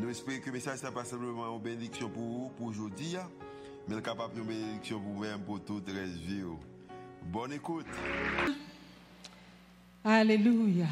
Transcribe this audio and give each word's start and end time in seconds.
Nous 0.00 0.10
espérons 0.10 0.38
que 0.38 0.46
le 0.46 0.52
message 0.52 0.80
n'est 0.84 0.92
pas 0.92 1.04
simplement 1.04 1.56
une 1.56 1.60
bénédiction 1.60 2.08
pour 2.08 2.22
vous, 2.22 2.52
pour 2.56 2.68
aujourd'hui, 2.68 3.16
mais 3.88 4.00
capable 4.00 4.36
de 4.36 4.42
bénédiction 4.42 5.00
pour 5.00 5.12
vous-même, 5.12 5.40
pour 5.40 5.60
toute 5.64 5.88
la 5.88 6.04
vie. 6.04 6.44
Bonne 7.24 7.54
écoute. 7.54 7.86
Alléluia. 10.04 10.86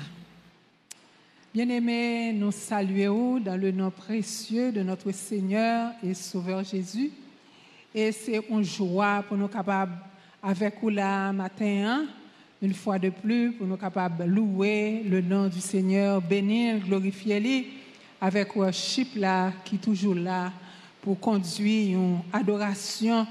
Bien-aimés, 1.55 2.33
nous 2.33 2.51
saluons 2.51 3.39
dans 3.39 3.59
le 3.59 3.71
nom 3.71 3.93
précieux 3.93 4.73
de 4.73 4.83
notre 4.83 5.13
Seigneur 5.13 5.93
et 6.03 6.13
Sauveur 6.13 6.65
Jésus. 6.65 7.13
Et 7.95 8.11
c'est 8.11 8.43
une 8.51 8.65
joie 8.65 9.23
pour 9.29 9.37
nous 9.37 9.47
capables, 9.47 9.95
avec 10.43 10.75
vous 10.83 10.89
là 10.89 11.33
matin, 11.33 12.07
une 12.61 12.75
fois 12.75 12.99
de 12.99 13.11
plus, 13.11 13.53
pour 13.53 13.69
nous 13.69 13.77
capables 13.77 14.19
de 14.19 14.25
louer 14.25 15.05
le 15.05 15.21
nom 15.21 15.47
du 15.47 15.61
Seigneur, 15.61 16.21
bénir, 16.21 16.81
glorifier 16.81 17.39
lui 17.39 17.67
avec 18.21 18.55
worship 18.57 19.17
là, 19.17 19.53
qui 19.65 19.77
est 19.77 19.79
toujours 19.79 20.15
là 20.15 20.53
pour 21.03 21.19
conduire 21.21 21.99
une 21.99 22.19
adoration 22.33 23.27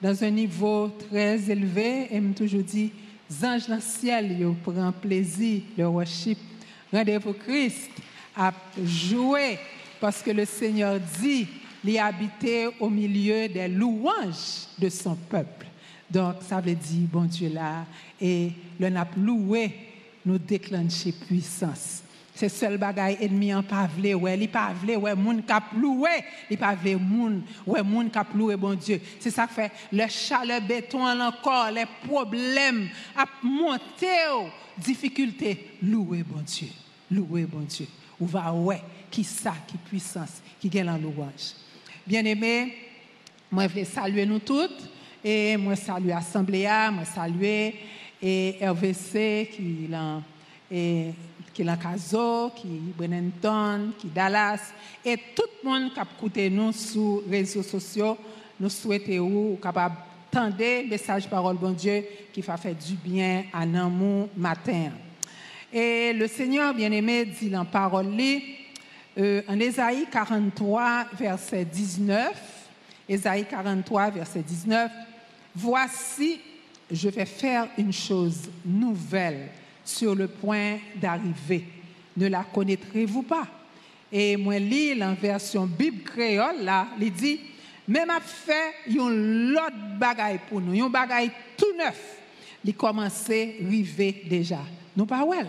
dans 0.00 0.22
un 0.22 0.30
niveau 0.30 0.90
très 1.08 1.50
élevé. 1.50 2.08
Et 2.10 2.20
me 2.20 2.34
toujours 2.34 2.62
dit, 2.62 2.92
anges 3.42 3.66
dans 3.66 3.76
le 3.76 3.80
ciel, 3.80 4.36
ils 4.38 4.54
prennent 4.54 4.92
plaisir 4.92 5.62
le 5.76 5.86
worship. 5.86 6.38
Rendez-vous 6.92 7.32
Christ 7.32 7.90
à 8.36 8.52
jouer 8.84 9.58
parce 10.00 10.22
que 10.22 10.30
le 10.30 10.44
Seigneur 10.44 11.00
dit, 11.20 11.46
il 11.84 11.98
habiter 11.98 12.68
au 12.80 12.88
milieu 12.88 13.48
des 13.48 13.68
louanges 13.68 14.68
de 14.78 14.88
son 14.88 15.14
peuple. 15.14 15.66
Donc, 16.10 16.36
ça 16.46 16.60
veut 16.60 16.74
dire, 16.74 17.08
bon 17.10 17.24
Dieu 17.24 17.50
là, 17.52 17.84
et 18.20 18.52
le 18.78 18.88
n'a 18.88 19.06
loué, 19.16 19.74
nous 20.24 20.38
déclencher 20.38 21.12
puissance. 21.12 22.03
C'est 22.36 22.48
seul 22.48 22.78
bagay 22.78 23.16
ennemi 23.20 23.54
en 23.54 23.62
pas 23.62 23.86
vle 23.86 24.16
ouais, 24.16 24.36
li 24.36 24.48
pas 24.48 24.72
vle 24.72 24.96
ouais 24.96 25.14
moun 25.14 25.40
k'ap 25.46 25.72
loué, 25.76 26.10
li 26.50 26.56
pas 26.56 26.74
vle 26.74 26.96
moun 26.98 27.44
ouais 27.64 27.80
moun 27.80 28.10
k'ap 28.10 28.34
loué 28.34 28.56
bon 28.56 28.74
Dieu. 28.74 29.00
C'est 29.20 29.30
ça 29.30 29.46
fait 29.46 29.70
le 29.92 30.08
chaleur 30.08 30.60
béton 30.60 31.06
encore 31.20 31.70
les 31.70 31.86
problèmes 32.04 32.88
à 33.16 33.24
monter 33.40 34.50
difficulté 34.76 35.76
louer 35.80 36.24
bon 36.24 36.42
Dieu. 36.44 36.66
Louer 37.08 37.44
bon 37.44 37.60
Dieu. 37.60 37.86
Ou 38.18 38.26
va 38.26 38.52
ouais 38.52 38.82
qui 39.12 39.22
ça 39.22 39.54
qui 39.68 39.76
puissance 39.76 40.42
qui 40.58 40.68
gagne 40.68 40.90
en 40.90 40.98
louange. 40.98 41.54
Bien-aimés, 42.04 42.74
moi 43.48 43.68
je 43.68 43.78
veux 43.78 43.84
saluer 43.84 44.26
nous 44.26 44.40
toutes 44.40 44.90
et 45.22 45.56
moi 45.56 45.76
saluer 45.76 46.08
l'assemblée, 46.08 46.66
moi 46.90 47.04
saluer 47.04 47.76
et 48.20 48.56
RVC 48.60 49.50
qui 49.54 49.86
l'a 49.88 50.20
et 50.68 51.12
qui 51.54 51.64
Caso, 51.64 52.50
qui 52.56 52.66
Brenenton, 52.96 53.92
qui 53.98 54.08
Dallas, 54.08 54.72
et 55.04 55.16
tout 55.34 55.44
le 55.62 55.70
monde 55.70 55.92
qui 55.92 56.00
a 56.00 56.02
écouté 56.02 56.50
nous 56.50 56.72
sur 56.72 57.22
les 57.28 57.38
réseaux 57.38 57.62
sociaux, 57.62 58.18
nous 58.58 58.68
souhaitons 58.68 59.56
capable 59.62 59.94
tendre 60.30 60.88
message 60.88 61.28
parole 61.28 61.56
bon 61.56 61.70
Dieu 61.70 62.04
qui 62.32 62.40
va 62.40 62.56
faire 62.56 62.74
du 62.74 62.94
bien 62.94 63.44
à 63.52 63.64
nous 63.64 64.28
matin. 64.36 64.90
Et 65.72 66.12
le 66.12 66.26
Seigneur 66.26 66.74
bien-aimé 66.74 67.24
dit 67.24 67.48
dans 67.48 67.64
parole 67.64 68.08
euh, 69.16 69.42
en 69.48 69.60
Ésaïe 69.60 70.06
43 70.10 71.06
verset 71.16 71.64
19, 71.64 72.32
Ésaïe 73.08 73.46
43 73.48 74.10
verset 74.10 74.42
19, 74.42 74.90
voici 75.54 76.40
je 76.90 77.08
vais 77.08 77.26
faire 77.26 77.68
une 77.78 77.92
chose 77.92 78.50
nouvelle 78.64 79.48
sur 79.84 80.14
le 80.14 80.28
point 80.28 80.78
d'arriver. 80.96 81.64
Ne 82.16 82.28
la 82.28 82.44
connaîtrez-vous 82.44 83.22
pas? 83.22 83.46
Et 84.10 84.36
moi, 84.36 84.58
lis 84.58 85.02
en 85.02 85.14
version 85.14 85.66
Bible 85.66 86.02
créole, 86.04 86.62
là, 86.62 86.86
il 87.00 87.12
dit, 87.12 87.40
même 87.88 88.10
à 88.10 88.20
faire 88.20 88.72
un 88.88 89.52
autre 89.52 89.98
bagaille 89.98 90.40
pour 90.48 90.60
nous, 90.60 90.84
un 90.84 90.88
bagaille 90.88 91.30
tout 91.56 91.76
neuf, 91.76 92.18
il 92.64 92.74
commence 92.74 93.28
à 93.28 93.32
arriver 93.32 94.22
déjà. 94.26 94.60
Nous 94.96 95.04
pas 95.04 95.24
ouais. 95.24 95.44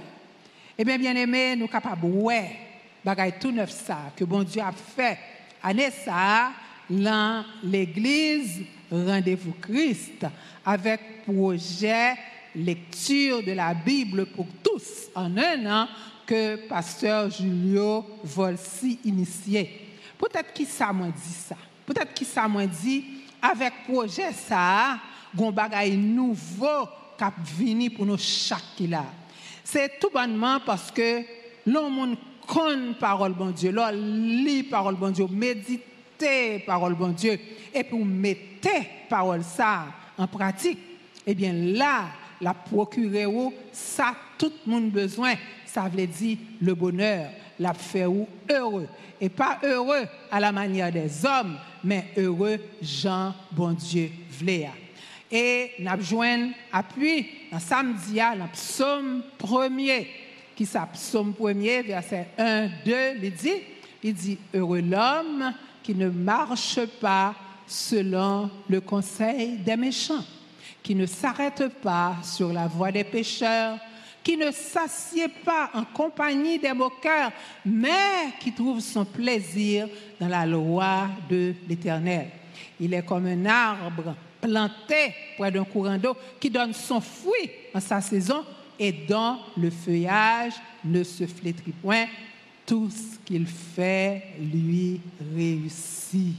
Eh 0.78 0.84
bien, 0.84 0.98
bien 0.98 1.16
aimé, 1.16 1.56
nous 1.56 1.68
capables 1.68 2.06
ouais, 2.06 2.58
bagaille 3.04 3.36
tout 3.40 3.52
neuf 3.52 3.70
ça, 3.70 4.12
que 4.16 4.26
bon 4.26 4.44
Dieu 4.44 4.62
a 4.62 4.72
fait. 4.72 5.18
Année 5.64 5.92
ça, 5.92 6.52
dans 6.90 7.46
l'église, 7.64 8.62
rendez-vous 8.92 9.54
Christ, 9.62 10.26
avec 10.66 11.24
projet 11.24 12.16
lecture 12.56 13.44
de 13.44 13.52
la 13.52 13.74
Bible 13.74 14.26
pour 14.28 14.48
tous 14.64 15.10
en 15.14 15.38
un 15.38 15.66
an 15.66 15.88
que 16.26 16.68
pasteur 16.68 17.30
Julio 17.30 18.06
Volsi 18.24 19.00
initié. 19.06 19.82
Peut-être 20.18 20.54
qui 20.54 20.66
ça 20.66 20.92
m'a 20.92 21.08
dit 21.08 21.34
ça? 21.34 21.56
Peut-être 21.86 22.14
qui 22.14 22.26
ça 22.26 22.48
m'a 22.48 22.66
dit 22.66 23.06
avec 23.42 23.74
projet 23.88 24.32
ça, 24.34 24.98
gon 25.36 25.52
bagay 25.52 25.92
nouveau 25.92 26.88
cap 27.18 27.34
vini 27.58 27.90
pour 27.90 28.06
nous 28.06 28.18
chaque 28.18 28.80
là. 28.80 29.06
C'est 29.64 30.00
tout 30.00 30.10
bonnement 30.12 30.60
parce 30.66 30.92
que 30.92 31.22
l'homme 31.66 32.16
connaît 32.48 32.94
parole 33.00 33.34
bon 33.34 33.52
Dieu, 33.52 33.72
l'on 33.72 33.92
lit 33.92 34.64
parole 34.64 34.96
bon 34.96 35.12
Dieu, 35.12 35.28
méditer 35.30 36.60
parole 36.66 36.96
bon 36.96 37.10
Dieu 37.10 37.40
et 37.74 37.84
pour 37.84 38.04
mettre 38.06 38.70
parole 39.10 39.44
ça 39.44 39.86
en 40.18 40.28
pratique. 40.28 40.80
Eh 41.28 41.34
bien 41.34 41.54
là, 41.54 42.06
la 42.46 42.54
procurer 42.54 43.26
ça 43.72 44.14
tout 44.38 44.52
le 44.68 44.72
monde 44.72 44.92
besoin. 44.92 45.34
Ça 45.66 45.90
veut 45.90 46.06
dire 46.06 46.38
le 46.62 46.76
bonheur 46.76 47.32
la 47.60 47.74
fait 47.74 48.06
heureux. 48.52 48.88
Et 49.20 49.30
pas 49.30 49.58
heureux 49.64 50.04
à 50.30 50.40
la 50.40 50.52
manière 50.52 50.92
des 50.92 51.26
hommes 51.26 51.58
mais 51.84 52.06
heureux 52.16 52.60
Jean 52.84 53.34
bon 53.52 53.72
Dieu 53.72 54.12
vléa 54.30 54.70
et 55.32 55.72
n'a 55.80 55.98
besoin 55.98 56.50
appui 56.72 57.26
dans 57.52 57.58
samedi 57.58 58.18
dans 58.18 58.48
psaume 58.54 59.24
premier. 59.40 60.08
Qui 60.56 60.68
ça 60.68 60.88
psaume 60.94 61.34
premier 61.34 61.82
verset 61.82 62.28
1 62.38 62.68
2 62.86 62.94
il 63.24 63.34
dit 63.34 63.54
il 64.04 64.14
dit 64.14 64.38
heureux 64.54 64.82
l'homme 64.82 65.52
qui 65.82 65.96
ne 65.96 66.10
marche 66.10 66.86
pas 67.02 67.34
selon 67.66 68.52
le 68.70 68.82
conseil 68.82 69.58
des 69.58 69.76
méchants 69.76 70.24
qui 70.86 70.94
ne 70.94 71.08
s'arrête 71.08 71.68
pas 71.82 72.18
sur 72.22 72.54
la 72.54 72.68
voie 72.68 72.92
des 72.92 73.04
pécheurs, 73.04 73.80
qui 74.24 74.38
ne 74.38 74.52
s'assied 74.52 75.28
pas 75.28 75.72
en 75.74 75.84
compagnie 75.84 76.60
des 76.60 76.74
moqueurs, 76.74 77.32
mais 77.66 78.30
qui 78.40 78.54
trouve 78.54 78.80
son 78.82 79.04
plaisir 79.04 79.88
dans 80.20 80.28
la 80.28 80.46
loi 80.46 81.08
de 81.28 81.56
l'Éternel. 81.68 82.28
Il 82.80 82.94
est 82.94 83.04
comme 83.04 83.26
un 83.26 83.46
arbre 83.48 84.16
planté 84.40 85.16
près 85.40 85.52
d'un 85.52 85.64
courant 85.64 85.98
d'eau 85.98 86.16
qui 86.40 86.52
donne 86.52 86.74
son 86.74 87.02
fruit 87.02 87.50
en 87.74 87.80
sa 87.80 88.00
saison 88.00 88.46
et 88.78 88.92
dont 88.92 89.40
le 89.58 89.72
feuillage 89.72 90.54
ne 90.84 91.04
se 91.04 91.26
flétrit 91.26 91.72
point. 91.72 92.06
Tout 92.64 92.92
ce 92.92 93.18
qu'il 93.26 93.48
fait 93.48 94.22
lui 94.40 95.02
réussit. 95.36 96.36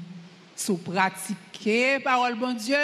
Sous 0.55 0.77
pratiquer 0.77 1.99
parole 1.99 2.37
bon 2.37 2.55
Dieu, 2.55 2.77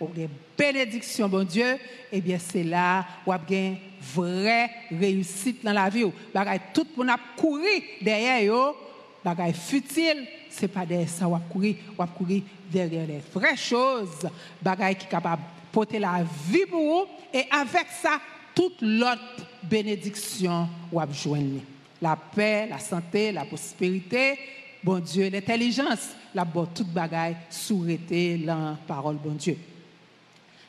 ou 0.00 0.08
des 0.08 0.28
bénédictions, 0.56 1.28
bon 1.28 1.44
Dieu, 1.44 1.76
eh 2.10 2.20
bien, 2.20 2.38
c'est 2.38 2.64
là 2.64 3.04
où 3.26 3.32
a 3.32 3.40
une 3.50 3.76
vraie 4.00 4.70
réussite 4.90 5.64
dans 5.64 5.72
la 5.72 5.88
vie. 5.88 6.04
Bagay, 6.32 6.60
tout 6.72 6.86
le 6.96 7.04
monde 7.04 7.10
a 7.10 7.18
couru 7.36 7.82
derrière 8.00 8.42
yo, 8.42 8.76
bagay 9.24 9.52
futile, 9.52 10.26
c'est 10.50 10.68
pas 10.68 10.84
derrière 10.84 11.08
ça 11.08 11.28
ou 11.28 11.34
a 11.34 11.40
couru, 11.40 11.76
ou 11.96 12.02
a 12.02 12.06
couru 12.06 12.42
derrière 12.70 13.06
les 13.06 13.20
vraies 13.32 13.56
choses, 13.56 14.28
bagay 14.60 14.94
qui 14.94 15.06
est 15.06 15.10
capable 15.10 15.42
de 15.42 15.72
porter 15.72 15.98
la 15.98 16.24
vie 16.48 16.66
pour 16.68 16.80
vous, 16.80 17.06
et 17.32 17.44
avec 17.50 17.86
ça, 18.02 18.20
toute 18.54 18.82
l'autre 18.82 19.46
bénédiction 19.62 20.68
ou 20.92 21.00
a 21.00 21.06
joindre. 21.10 21.60
La 22.00 22.16
paix, 22.16 22.66
la 22.68 22.78
santé, 22.78 23.32
la 23.32 23.44
prospérité, 23.44 24.38
bon 24.82 24.98
Dieu, 24.98 25.28
l'intelligence, 25.30 26.10
la 26.34 26.44
bonne 26.44 26.68
toute 26.74 26.88
bagaille, 26.88 27.36
souhaiter 27.48 28.36
la 28.38 28.76
parole, 28.86 29.16
bon 29.16 29.32
Dieu. 29.32 29.56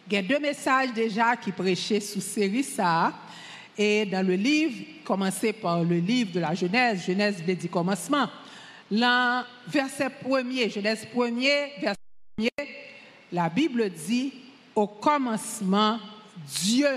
Il 0.07 0.13
y 0.13 0.17
a 0.17 0.21
deux 0.21 0.39
messages 0.39 0.93
déjà 0.93 1.35
qui 1.35 1.51
prêchaient 1.51 1.99
sous 1.99 2.21
série 2.21 2.63
ça. 2.63 3.13
Et 3.77 4.05
dans 4.05 4.25
le 4.25 4.35
livre, 4.35 4.85
commencé 5.03 5.51
par 5.51 5.83
le 5.83 5.97
livre 5.97 6.31
de 6.31 6.39
la 6.39 6.53
Genèse, 6.53 7.05
Genèse 7.05 7.43
veut 7.43 7.55
dire 7.55 7.71
commencement. 7.71 8.29
Verset 8.89 10.09
1er, 10.23 10.71
Genèse 10.71 11.07
1er, 11.13 11.81
verset 11.81 11.99
1er, 12.39 12.67
la 13.31 13.49
Bible 13.49 13.89
dit, 13.89 14.31
au 14.75 14.87
commencement, 14.87 15.99
Dieu 16.61 16.87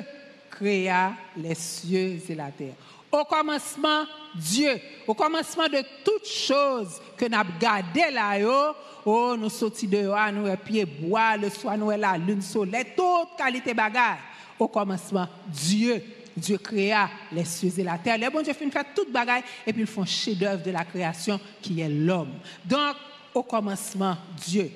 créa 0.50 1.14
les 1.36 1.54
cieux 1.54 2.20
et 2.28 2.34
la 2.34 2.50
terre. 2.50 2.74
Au 3.10 3.24
commencement, 3.24 4.04
Dieu. 4.34 4.78
Au 5.06 5.14
commencement 5.14 5.68
de 5.68 5.82
toutes 6.04 6.26
choses 6.26 7.00
que 7.16 7.26
nous 7.26 7.38
avons 7.38 7.50
gardées 7.58 8.10
là-haut, 8.12 8.74
oh, 9.04 9.34
nous 9.38 9.48
sortis 9.48 9.86
dehors, 9.86 10.30
nous 10.32 10.54
pieds 10.56 10.84
bois, 10.84 11.36
le 11.36 11.48
soir, 11.48 11.78
nous 11.78 11.90
la 11.90 12.18
lune, 12.18 12.42
soleil, 12.42 12.84
toute 12.96 13.36
qualité 13.36 13.72
bagarre. 13.72 14.18
Au 14.58 14.68
commencement, 14.68 15.28
Dieu. 15.46 16.02
Dieu 16.36 16.58
créa 16.58 17.10
les 17.32 17.44
cieux 17.44 17.72
et 17.78 17.82
la 17.82 17.98
terre. 17.98 18.16
Les 18.16 18.30
bons 18.30 18.42
Dieu 18.42 18.52
fait 18.52 18.70
faire 18.70 18.84
toute 18.94 19.10
bagaille 19.10 19.42
et 19.66 19.72
puis 19.72 19.82
ils 19.82 19.88
font 19.88 20.04
chef-d'œuvre 20.04 20.62
de 20.62 20.70
la 20.70 20.84
création 20.84 21.40
qui 21.60 21.80
est 21.80 21.88
l'homme. 21.88 22.34
Donc, 22.64 22.94
au 23.34 23.42
commencement, 23.42 24.16
Dieu. 24.46 24.70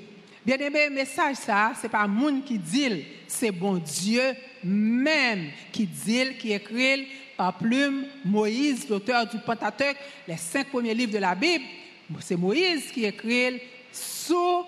Bien 0.45 0.57
aimé, 0.57 0.91
message 0.91 1.37
ça, 1.37 1.73
c'est 1.81 1.89
pas 1.89 2.07
monde 2.09 2.45
qui 2.45 2.59
dit, 2.59 3.05
c'est 3.29 3.53
bon 3.53 3.75
Dieu 3.75 4.23
même 4.65 5.51
qui 5.73 5.87
dit, 5.87 6.37
qui 6.39 6.53
écrit 6.53 7.07
par 7.37 7.59
plume 7.59 8.05
Moïse, 8.25 8.89
l'auteur 8.89 9.27
du 9.27 9.39
Pentateuque, 9.39 9.97
les 10.27 10.37
cinq 10.37 10.69
premiers 10.69 10.95
livres 10.95 11.13
de 11.13 11.19
la 11.19 11.35
Bible. 11.35 11.65
C'est 12.21 12.37
Moïse 12.37 12.91
qui 12.93 13.05
écrit 13.05 13.61
sous 13.91 14.65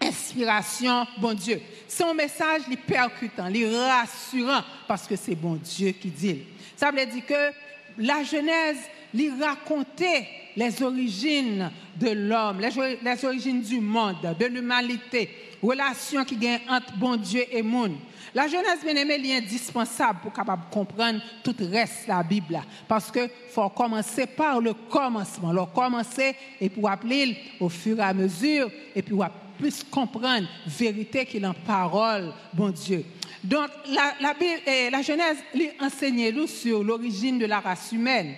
inspiration, 0.00 1.06
bon 1.18 1.34
Dieu. 1.34 1.60
Un 2.02 2.14
message 2.14 2.62
li 2.68 2.76
percutant, 2.76 3.46
li 3.46 3.64
rassurant, 3.66 4.62
parce 4.86 5.06
que 5.06 5.16
c'est 5.16 5.34
bon 5.34 5.54
Dieu 5.54 5.92
qui 5.92 6.08
dit. 6.08 6.42
Ça 6.76 6.90
veut 6.90 7.06
dire 7.06 7.24
que 7.24 7.52
la 7.98 8.22
Genèse 8.24 8.78
lui 9.14 9.30
racontait 9.40 10.28
les 10.56 10.82
origines 10.82 11.70
de 11.96 12.10
l'homme, 12.10 12.60
les, 12.60 13.24
origines 13.24 13.62
du 13.62 13.80
monde, 13.80 14.16
de 14.38 14.46
l'humanité, 14.46 15.30
relation 15.62 16.24
qui 16.24 16.36
gagne 16.36 16.60
entre 16.68 16.92
bon 16.96 17.16
Dieu 17.16 17.44
et 17.50 17.62
monde. 17.62 17.96
La 18.34 18.48
Genèse 18.48 18.82
bien 18.82 18.96
aimée 18.96 19.20
est 19.24 19.36
indispensable 19.36 20.18
pour 20.20 20.32
capable 20.32 20.64
comprendre 20.68 21.20
tout 21.44 21.54
le 21.56 21.66
reste 21.66 22.04
de 22.04 22.08
la 22.08 22.22
Bible. 22.24 22.60
Parce 22.88 23.08
que 23.08 23.30
faut 23.50 23.68
commencer 23.68 24.26
par 24.26 24.60
le 24.60 24.74
commencement. 24.74 25.52
Le 25.52 25.64
commencer 25.66 26.34
et 26.60 26.68
pour 26.68 26.90
appeler 26.90 27.36
au 27.60 27.68
fur 27.68 27.96
et 27.98 28.02
à 28.02 28.12
mesure 28.12 28.68
et 28.94 29.02
puis 29.02 29.14
plus 29.56 29.84
comprendre 29.84 30.48
vérité 30.66 31.24
qu'il 31.24 31.46
en 31.46 31.54
parole, 31.54 32.32
bon 32.52 32.70
Dieu. 32.70 33.04
Donc, 33.44 33.68
la, 33.90 34.14
la, 34.20 34.34
eh, 34.66 34.90
la 34.90 35.02
Genèse 35.02 35.36
lui 35.54 35.70
enseigne 35.80 36.30
nous 36.30 36.48
sur 36.48 36.82
l'origine 36.82 37.38
de 37.38 37.46
la 37.46 37.60
race 37.60 37.92
humaine, 37.92 38.34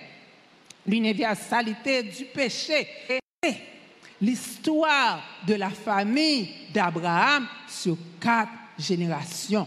l'universalité 0.86 2.02
du 2.02 2.26
péché 2.26 2.86
et 3.08 3.54
l'histoire 4.20 5.22
de 5.46 5.54
la 5.54 5.70
famille 5.70 6.50
d'Abraham 6.74 7.46
sur 7.66 7.96
quatre 8.20 8.52
générations. 8.78 9.66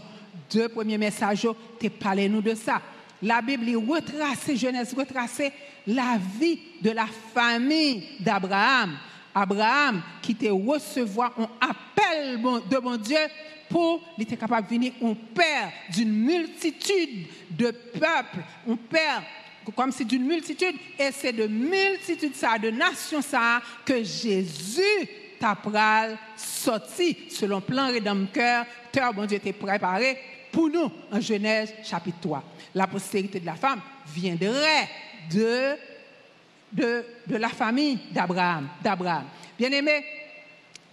Deux 0.52 0.68
premiers 0.68 0.98
messages, 0.98 1.46
tu 1.78 1.90
parlé 1.90 2.28
nous 2.28 2.42
de 2.42 2.54
ça. 2.54 2.80
La 3.22 3.42
Bible 3.42 3.76
retrace, 3.76 4.54
Genèse 4.54 4.94
retrace 4.94 5.42
la 5.86 6.18
vie 6.38 6.58
de 6.80 6.90
la 6.90 7.06
famille 7.34 8.04
d'Abraham. 8.20 8.96
Abraham 9.34 10.02
qui 10.22 10.34
te 10.34 10.46
recevoir 10.46 11.32
un 11.38 11.48
appel 11.60 12.40
de 12.68 12.78
mon 12.78 12.96
Dieu 12.96 13.18
pour 13.68 14.02
il 14.18 14.24
était 14.24 14.36
capable 14.36 14.66
de 14.66 14.74
venir 14.74 14.92
un 15.02 15.14
père 15.14 15.70
d'une 15.94 16.12
multitude 16.12 17.26
de 17.50 17.70
peuples, 17.70 18.44
un 18.68 18.76
père 18.76 19.22
comme 19.76 19.92
c'est 19.92 20.04
d'une 20.04 20.24
multitude, 20.24 20.74
et 20.98 21.12
c'est 21.12 21.32
de 21.32 21.46
multitude 21.46 22.34
ça, 22.34 22.58
de 22.58 22.70
nations 22.70 23.22
ça, 23.22 23.62
que 23.84 24.02
Jésus 24.02 24.82
t'a 25.38 25.56
sorti. 26.36 27.16
Selon 27.30 27.60
plan 27.60 27.86
rédempteur, 27.86 28.66
bon 29.14 29.26
Dieu 29.26 29.36
était 29.36 29.52
préparé 29.52 30.18
pour 30.50 30.68
nous 30.68 30.90
en 31.10 31.20
Genèse 31.20 31.74
chapitre 31.82 32.18
3. 32.20 32.42
La 32.74 32.86
postérité 32.86 33.40
de 33.40 33.46
la 33.46 33.54
femme 33.54 33.80
viendrait 34.06 34.88
de 35.30 35.76
la 37.28 37.48
famille 37.48 37.98
d'Abraham. 38.12 38.68
d'Abraham. 38.82 39.24
Bien-aimé, 39.58 40.04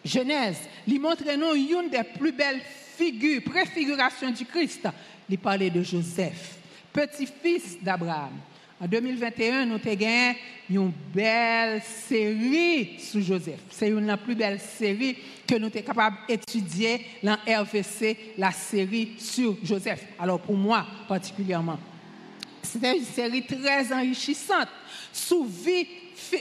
Genèse, 0.04 0.60
lui 0.88 1.00
montre 1.00 1.24
nous 1.38 1.56
une 1.56 1.90
des 1.90 2.04
plus 2.04 2.32
belles 2.32 2.62
figures, 2.96 3.42
préfigurations 3.44 4.32
du 4.32 4.46
Christ. 4.46 4.88
Il 5.30 5.38
parlait 5.38 5.70
de 5.70 5.84
Joseph, 5.84 6.58
petit-fils 6.94 7.78
d'Abraham. 7.82 8.34
En 8.80 8.86
2021, 8.86 9.66
nous 9.66 9.76
avons 9.76 9.84
gagné 9.96 10.38
une 10.70 10.92
belle 11.12 11.82
série 11.82 13.00
sur 13.00 13.22
Joseph. 13.22 13.60
C'est 13.72 13.90
une 13.90 14.06
des 14.06 14.18
plus 14.18 14.36
belles 14.36 14.60
séries 14.60 15.18
que 15.48 15.56
nous 15.56 15.72
sommes 15.72 15.82
capables 15.82 16.18
d'étudier 16.30 17.02
dans 17.24 17.38
RVC, 17.48 18.34
la 18.38 18.52
série 18.52 19.14
sur 19.18 19.56
Joseph. 19.64 20.06
Alors 20.20 20.40
pour 20.40 20.56
moi 20.56 20.86
particulièrement, 21.08 21.80
c'était 22.62 22.96
une 22.96 23.04
série 23.04 23.48
très 23.48 23.92
enrichissante 23.92 24.68
sous 25.12 25.46
vie 25.46 25.88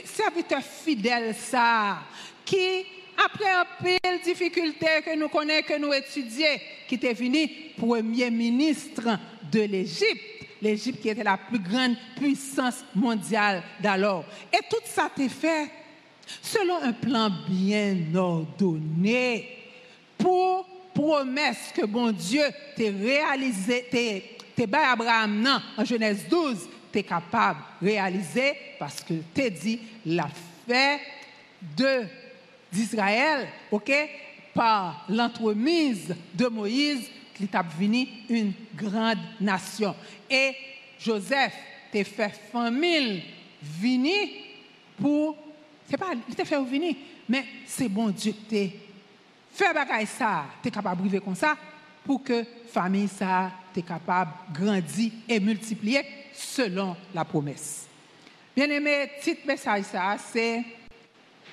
serviteur 0.05 0.61
fidèle 0.61 1.33
ça 1.33 1.99
qui 2.45 2.85
après 3.17 3.49
un 3.49 3.65
pile 3.83 4.21
difficulté 4.23 4.87
que 5.03 5.17
nous 5.17 5.29
connaissons 5.29 5.67
que 5.67 5.79
nous 5.79 5.91
étudions 5.91 6.45
qui 6.87 6.95
était 6.95 7.13
venu 7.13 7.49
premier 7.75 8.29
ministre 8.29 9.17
de 9.51 9.61
l'Égypte 9.61 10.36
l'Égypte 10.61 11.01
qui 11.01 11.09
était 11.09 11.23
la 11.23 11.37
plus 11.37 11.59
grande 11.59 11.95
puissance 12.15 12.83
mondiale 12.95 13.63
d'alors. 13.81 14.25
Et 14.51 14.59
tout 14.69 14.81
ça 14.85 15.09
été 15.15 15.29
fait 15.29 15.69
selon 16.41 16.81
un 16.81 16.93
plan 16.93 17.29
bien 17.47 17.97
ordonné 18.15 19.47
pour 20.17 20.67
promesse 20.93 21.71
que 21.73 21.85
bon 21.85 22.11
Dieu 22.11 22.43
t'a 22.75 22.83
réalisé 22.83 23.85
t'es 23.91 24.67
Abraham 24.73 25.41
non, 25.41 25.61
en 25.77 25.85
Genèse 25.85 26.25
12 26.27 26.67
tu 26.91 26.99
es 26.99 27.03
capable 27.03 27.59
de 27.81 27.87
réaliser 27.87 28.53
parce 28.79 29.01
que 29.01 29.13
tu 29.33 29.51
dit 29.51 29.79
la 30.05 30.27
fait 30.67 30.99
de 31.77 32.07
d'Israël, 32.71 33.47
OK, 33.71 33.91
par 34.53 35.05
l'entremise 35.09 36.15
de 36.33 36.47
Moïse, 36.47 37.09
qui 37.37 37.47
t'a 37.47 37.61
venu 37.61 38.07
une 38.29 38.53
grande 38.75 39.19
nation. 39.39 39.95
Et 40.29 40.55
Joseph 40.99 41.53
t'a 41.91 42.03
fait 42.03 42.33
famille 42.51 43.23
venir 43.61 44.27
pour 44.99 45.37
c'est 45.89 45.97
pas 45.97 46.11
il 46.27 46.35
t'a 46.35 46.45
fait 46.45 46.61
venir, 46.61 46.95
mais 47.29 47.45
c'est 47.65 47.89
bon 47.89 48.09
Dieu 48.09 48.33
t'a 48.49 48.55
fait 49.85 50.05
ça, 50.05 50.45
tu 50.61 50.67
es 50.67 50.71
capable 50.71 51.03
de 51.03 51.09
vivre 51.09 51.23
comme 51.23 51.35
ça 51.35 51.55
pour 52.03 52.23
que 52.23 52.43
famille 52.69 53.07
ça 53.07 53.51
t'es 53.73 53.81
capable 53.81 54.31
de 54.49 54.59
grandir 54.59 55.11
et 55.29 55.39
multiplier 55.39 56.01
selon 56.33 56.95
la 57.13 57.23
promesse. 57.23 57.87
Bien-aimé, 58.55 59.07
petit 59.19 59.37
message 59.45 59.83
ça, 59.83 60.17
c'est 60.31 60.63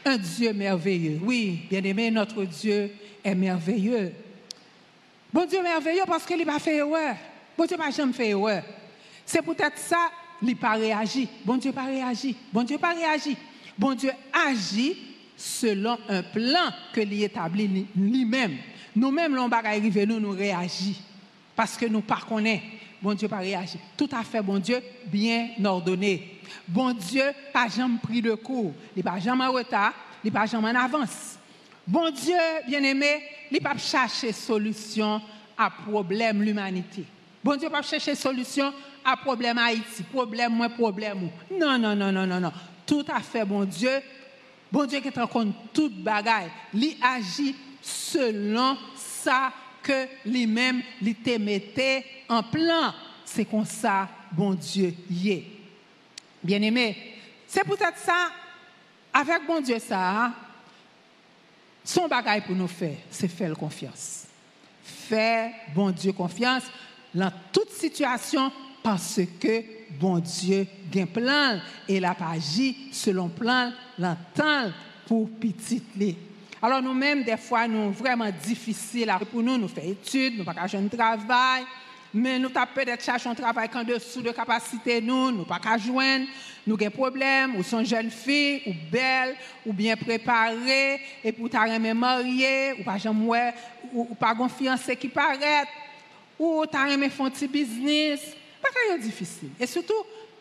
un 0.04 0.16
Dieu 0.16 0.52
merveilleux. 0.52 1.20
Oui, 1.22 1.66
bien-aimé, 1.68 2.10
notre 2.10 2.44
Dieu 2.44 2.90
est 3.22 3.34
merveilleux. 3.34 4.12
Bon 5.34 5.46
Dieu 5.46 5.60
merveilleux 5.60 6.04
parce 6.06 6.24
qu'il 6.24 6.38
n'a 6.38 6.44
pas 6.44 6.60
fait 6.60 6.76
erreur. 6.76 7.16
Bon 7.58 7.64
Dieu 7.64 7.76
n'a 7.76 7.90
jamais 7.90 8.12
fait 8.12 8.28
erreur. 8.28 8.62
C'est 9.26 9.42
peut-être 9.42 9.76
ça, 9.78 10.08
il 10.40 10.50
n'a 10.50 10.54
pas 10.54 10.74
réagi. 10.74 11.28
Bon 11.44 11.56
Dieu 11.56 11.72
n'a 11.72 11.82
pas 11.82 11.88
réagi. 11.88 12.36
Bon 12.52 12.62
Dieu 12.62 12.76
n'a 12.76 12.80
pas 12.80 12.94
réagi. 12.94 13.36
Bon 13.76 13.94
Dieu 13.94 14.12
agit 14.32 14.96
selon 15.36 15.98
un 16.08 16.22
plan 16.22 16.70
que 16.92 17.00
lui 17.00 17.24
établit 17.24 17.84
lui-même. 17.96 18.58
Nous-mêmes, 18.94 19.34
l'on 19.34 19.48
va 19.48 19.56
arriver, 19.56 20.06
nous, 20.06 20.20
nous 20.20 20.30
réagissons 20.30 21.00
parce 21.56 21.76
que 21.76 21.86
nous 21.86 21.98
ne 22.08 22.28
connaissons 22.28 22.62
bon 23.02 23.14
Dieu 23.14 23.26
pas 23.26 23.38
réagi. 23.38 23.76
Tout 23.96 24.10
à 24.12 24.22
fait, 24.22 24.40
bon 24.40 24.60
Dieu, 24.60 24.80
bien 25.06 25.48
ordonné. 25.64 26.40
Bon 26.68 26.92
Dieu, 26.92 27.24
pas 27.52 27.66
jamais 27.66 27.98
pris 28.00 28.22
de 28.22 28.34
cours. 28.34 28.72
Il 28.96 29.02
pas 29.02 29.18
jamais 29.18 29.46
en 29.46 29.50
retard, 29.50 29.94
il 30.22 30.30
pas 30.30 30.46
jamais 30.46 30.70
en 30.70 30.76
avance. 30.76 31.40
Bon 31.86 32.10
Dieu, 32.10 32.36
bien-aimé, 32.66 33.22
il 33.50 33.60
pas 33.60 33.76
chercher 33.76 34.32
solution 34.32 35.20
à 35.56 35.70
problème 35.70 36.42
l'humanité. 36.42 37.04
Bon 37.42 37.56
Dieu 37.56 37.68
pas 37.68 37.82
chercher 37.82 38.14
solution 38.14 38.72
à 39.04 39.16
problème 39.16 39.58
Haïti, 39.58 40.02
problème 40.02 40.52
moins 40.54 40.70
problème. 40.70 41.28
Non, 41.50 41.78
non, 41.78 41.94
non, 41.94 42.10
non, 42.10 42.26
non, 42.26 42.40
non. 42.40 42.52
Tout 42.86 43.04
à 43.08 43.20
fait, 43.20 43.44
bon 43.44 43.64
Dieu. 43.64 44.00
Bon 44.72 44.86
Dieu 44.86 45.00
qui 45.00 45.12
te 45.12 45.24
compte 45.26 45.54
toute 45.72 45.94
bagaille. 46.02 46.50
Il 46.72 46.96
agit 47.02 47.54
selon 47.82 48.78
ça 48.96 49.52
que 49.82 50.06
lui-même, 50.24 50.82
il 51.02 51.14
te 51.16 51.38
mettait 51.38 52.04
en 52.28 52.42
plan. 52.42 52.94
C'est 53.24 53.44
comme 53.44 53.66
ça, 53.66 54.08
bon 54.32 54.54
Dieu, 54.54 54.94
y 55.10 55.30
est. 55.30 55.44
Bien 56.42 56.60
aimé, 56.62 56.96
c'est 57.46 57.64
peut-être 57.64 57.98
ça, 57.98 58.30
avec 59.12 59.46
bon 59.46 59.60
Dieu, 59.60 59.78
ça, 59.78 60.32
son 61.84 62.08
bagage 62.08 62.44
pour 62.44 62.56
nous 62.56 62.66
faire, 62.66 62.96
c'est 63.10 63.28
faire 63.28 63.54
confiance. 63.56 64.24
Faire 64.82 65.52
bon 65.74 65.90
Dieu 65.90 66.12
confiance 66.12 66.64
dans 67.14 67.30
toute 67.52 67.70
situation, 67.70 68.50
parce 68.82 69.20
que 69.38 69.62
bon 70.00 70.18
Dieu 70.18 70.66
a 70.96 71.06
plan. 71.06 71.60
Et 71.86 72.00
la 72.00 72.14
pas 72.14 72.30
agi 72.30 72.88
selon 72.90 73.28
plan 73.28 73.70
l'entend 73.98 74.70
pour 75.06 75.28
petit 75.30 75.82
Alors 76.60 76.80
nous-mêmes, 76.80 77.24
des 77.24 77.36
fois, 77.36 77.68
nous 77.68 77.90
vraiment 77.92 78.30
difficile 78.42 79.12
pour 79.30 79.42
nous, 79.42 79.58
nous 79.58 79.68
faire 79.68 79.84
études, 79.84 80.38
nous 80.38 80.44
pas 80.44 80.54
un 80.62 80.88
travail, 80.88 81.64
mais 82.14 82.38
nous 82.38 82.48
avons 82.54 82.66
peut-être 82.72 83.02
chercher 83.02 83.28
un 83.28 83.34
travail 83.34 83.68
en 83.74 83.82
dessous 83.82 84.22
de 84.22 84.30
capacité 84.30 85.00
nous, 85.00 85.32
nous 85.32 85.44
pas 85.44 85.58
qu'à 85.58 85.76
joindre, 85.76 86.26
nous 86.64 86.74
avons 86.74 86.84
des 86.84 86.90
problèmes, 86.90 87.56
ou 87.56 87.64
sont 87.64 87.82
jeunes 87.84 88.10
filles, 88.10 88.62
ou 88.66 88.72
belles, 88.90 89.34
ou 89.66 89.72
bien 89.72 89.96
préparées, 89.96 91.00
et 91.24 91.32
pour 91.32 91.50
t'arrêter 91.50 91.92
marié, 91.92 92.74
ou 92.78 92.84
pas 92.84 92.98
jamais, 92.98 93.52
ou, 93.92 94.06
ou 94.10 94.14
pas 94.14 94.36
fiancé 94.48 94.94
qui 94.94 95.08
paraît, 95.08 95.64
ou 96.38 96.64
t'arrêter 96.66 97.10
faire 97.10 97.26
un 97.26 97.30
petit 97.30 97.48
business, 97.48 98.20
pas 98.62 98.68
que 98.68 99.02
difficile. 99.02 99.50
Et 99.58 99.66
surtout, 99.66 99.92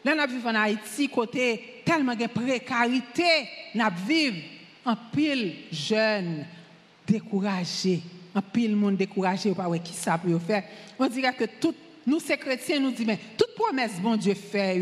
là, 0.05 0.13
nous 0.15 0.33
vivons 0.33 0.49
en 0.49 0.55
Haïti, 0.55 1.09
côté 1.09 1.81
tellement 1.83 2.15
de 2.15 2.27
précarité, 2.27 3.49
nous 3.73 3.83
vivons 4.05 4.37
en 4.85 4.95
pile 5.11 5.55
jeunes, 5.71 6.45
découragés 7.07 8.01
un 8.35 8.41
pile 8.41 8.75
monde 8.75 8.97
découragé 8.97 9.53
par 9.53 9.71
qui 9.81 9.93
faire. 9.93 10.63
On 10.99 11.07
dirait 11.07 11.33
que 11.33 11.45
tout, 11.59 11.75
nous, 12.05 12.19
ces 12.19 12.37
chrétiens, 12.37 12.79
nous 12.79 12.91
disons, 12.91 13.07
mais 13.07 13.19
toute 13.37 13.55
promesse, 13.55 13.93
bon 14.01 14.15
Dieu 14.15 14.33
fait, 14.33 14.81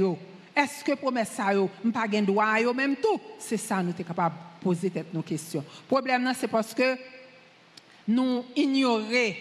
est-ce 0.56 0.84
que 0.84 0.94
promesse 0.94 1.30
ça, 1.30 1.54
yo, 1.54 1.70
pas 1.94 2.08
gain 2.08 2.24
droit, 2.24 2.60
yo, 2.60 2.74
même 2.74 2.96
tout? 2.96 3.20
C'est 3.40 3.58
ça, 3.58 3.82
nous 3.82 3.94
sommes 3.94 4.06
capables 4.06 4.36
de 4.36 4.64
poser 4.64 4.92
nos 5.14 5.22
questions. 5.22 5.64
Problème, 5.88 6.32
c'est 6.38 6.48
parce 6.48 6.74
que 6.74 6.98
nous 8.08 8.44
ignorons, 8.56 9.34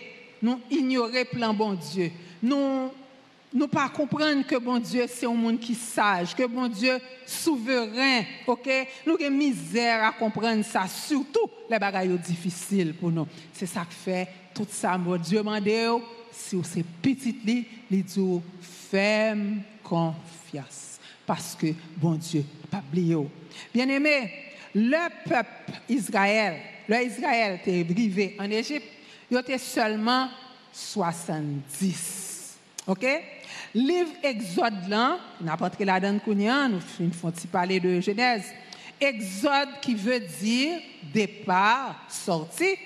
nous 0.42 0.60
ignorons 0.70 1.12
le 1.12 1.24
plan 1.24 1.52
bon 1.52 1.72
Dieu. 1.74 2.10
Nous 2.42 2.90
nous 3.52 3.66
pas 3.66 3.88
comprendre 3.88 4.46
que 4.46 4.56
bon 4.56 4.78
Dieu 4.78 5.06
c'est 5.08 5.26
un 5.26 5.34
monde 5.34 5.58
qui 5.58 5.74
sage, 5.74 6.34
que 6.34 6.46
bon 6.46 6.68
Dieu 6.68 6.98
souverain, 7.26 8.22
ok? 8.46 8.68
Nous 9.06 9.14
avons 9.14 9.30
misère 9.30 10.04
à 10.04 10.12
comprendre 10.12 10.64
ça, 10.64 10.86
surtout 10.86 11.50
les 11.68 11.78
bagailles 11.78 12.18
difficiles 12.18 12.94
pour 12.94 13.10
nous. 13.10 13.26
C'est 13.52 13.66
ça 13.66 13.84
qui 13.88 13.96
fait 13.96 14.28
tout 14.54 14.66
ça. 14.68 14.96
Bon 14.96 15.16
Dieu 15.16 15.38
demande 15.38 15.68
si 16.30 16.54
vous 16.54 16.78
êtes 16.78 16.86
petit 17.02 17.36
lit, 17.44 17.66
il 17.90 18.04
dit 18.04 18.40
ferme 18.90 19.62
confiance, 19.82 20.98
parce 21.26 21.56
que 21.56 21.68
bon 21.96 22.14
Dieu 22.14 22.44
pas 22.70 22.82
oublié. 22.88 23.16
Bien 23.74 23.88
aimé, 23.88 24.32
le 24.74 25.28
peuple 25.28 25.72
Israël, 25.88 26.56
le 26.88 27.04
Israël 27.04 27.58
était 27.60 27.84
arrivé 27.90 28.36
en 28.38 28.48
Égypte, 28.50 28.86
il 29.28 29.36
était 29.36 29.58
seulement 29.58 30.28
70. 30.72 32.56
OK? 32.86 33.06
Livre 33.74 34.10
Exode 34.22 34.88
là, 34.88 35.18
pas 35.56 35.66
entré 35.66 35.84
là-dedans 35.84 36.18
nous 36.68 37.12
font 37.12 37.32
parler 37.52 37.78
de 37.78 38.00
Genèse? 38.00 38.46
Exode 39.00 39.80
qui 39.80 39.94
veut 39.94 40.20
dire 40.20 40.80
départ, 41.12 42.04
sortie. 42.08 42.76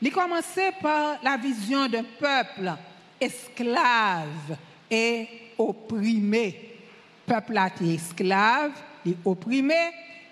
Il 0.00 0.10
commençait 0.10 0.72
par 0.82 1.18
la 1.22 1.36
vision 1.36 1.86
d'un 1.86 2.02
peuple 2.02 2.72
esclave 3.20 4.56
et 4.90 5.28
opprimé. 5.56 6.76
Peuple 7.24 7.56
a 7.56 7.68
été 7.68 7.94
esclave 7.94 8.72
et 9.06 9.16
opprimé 9.24 9.74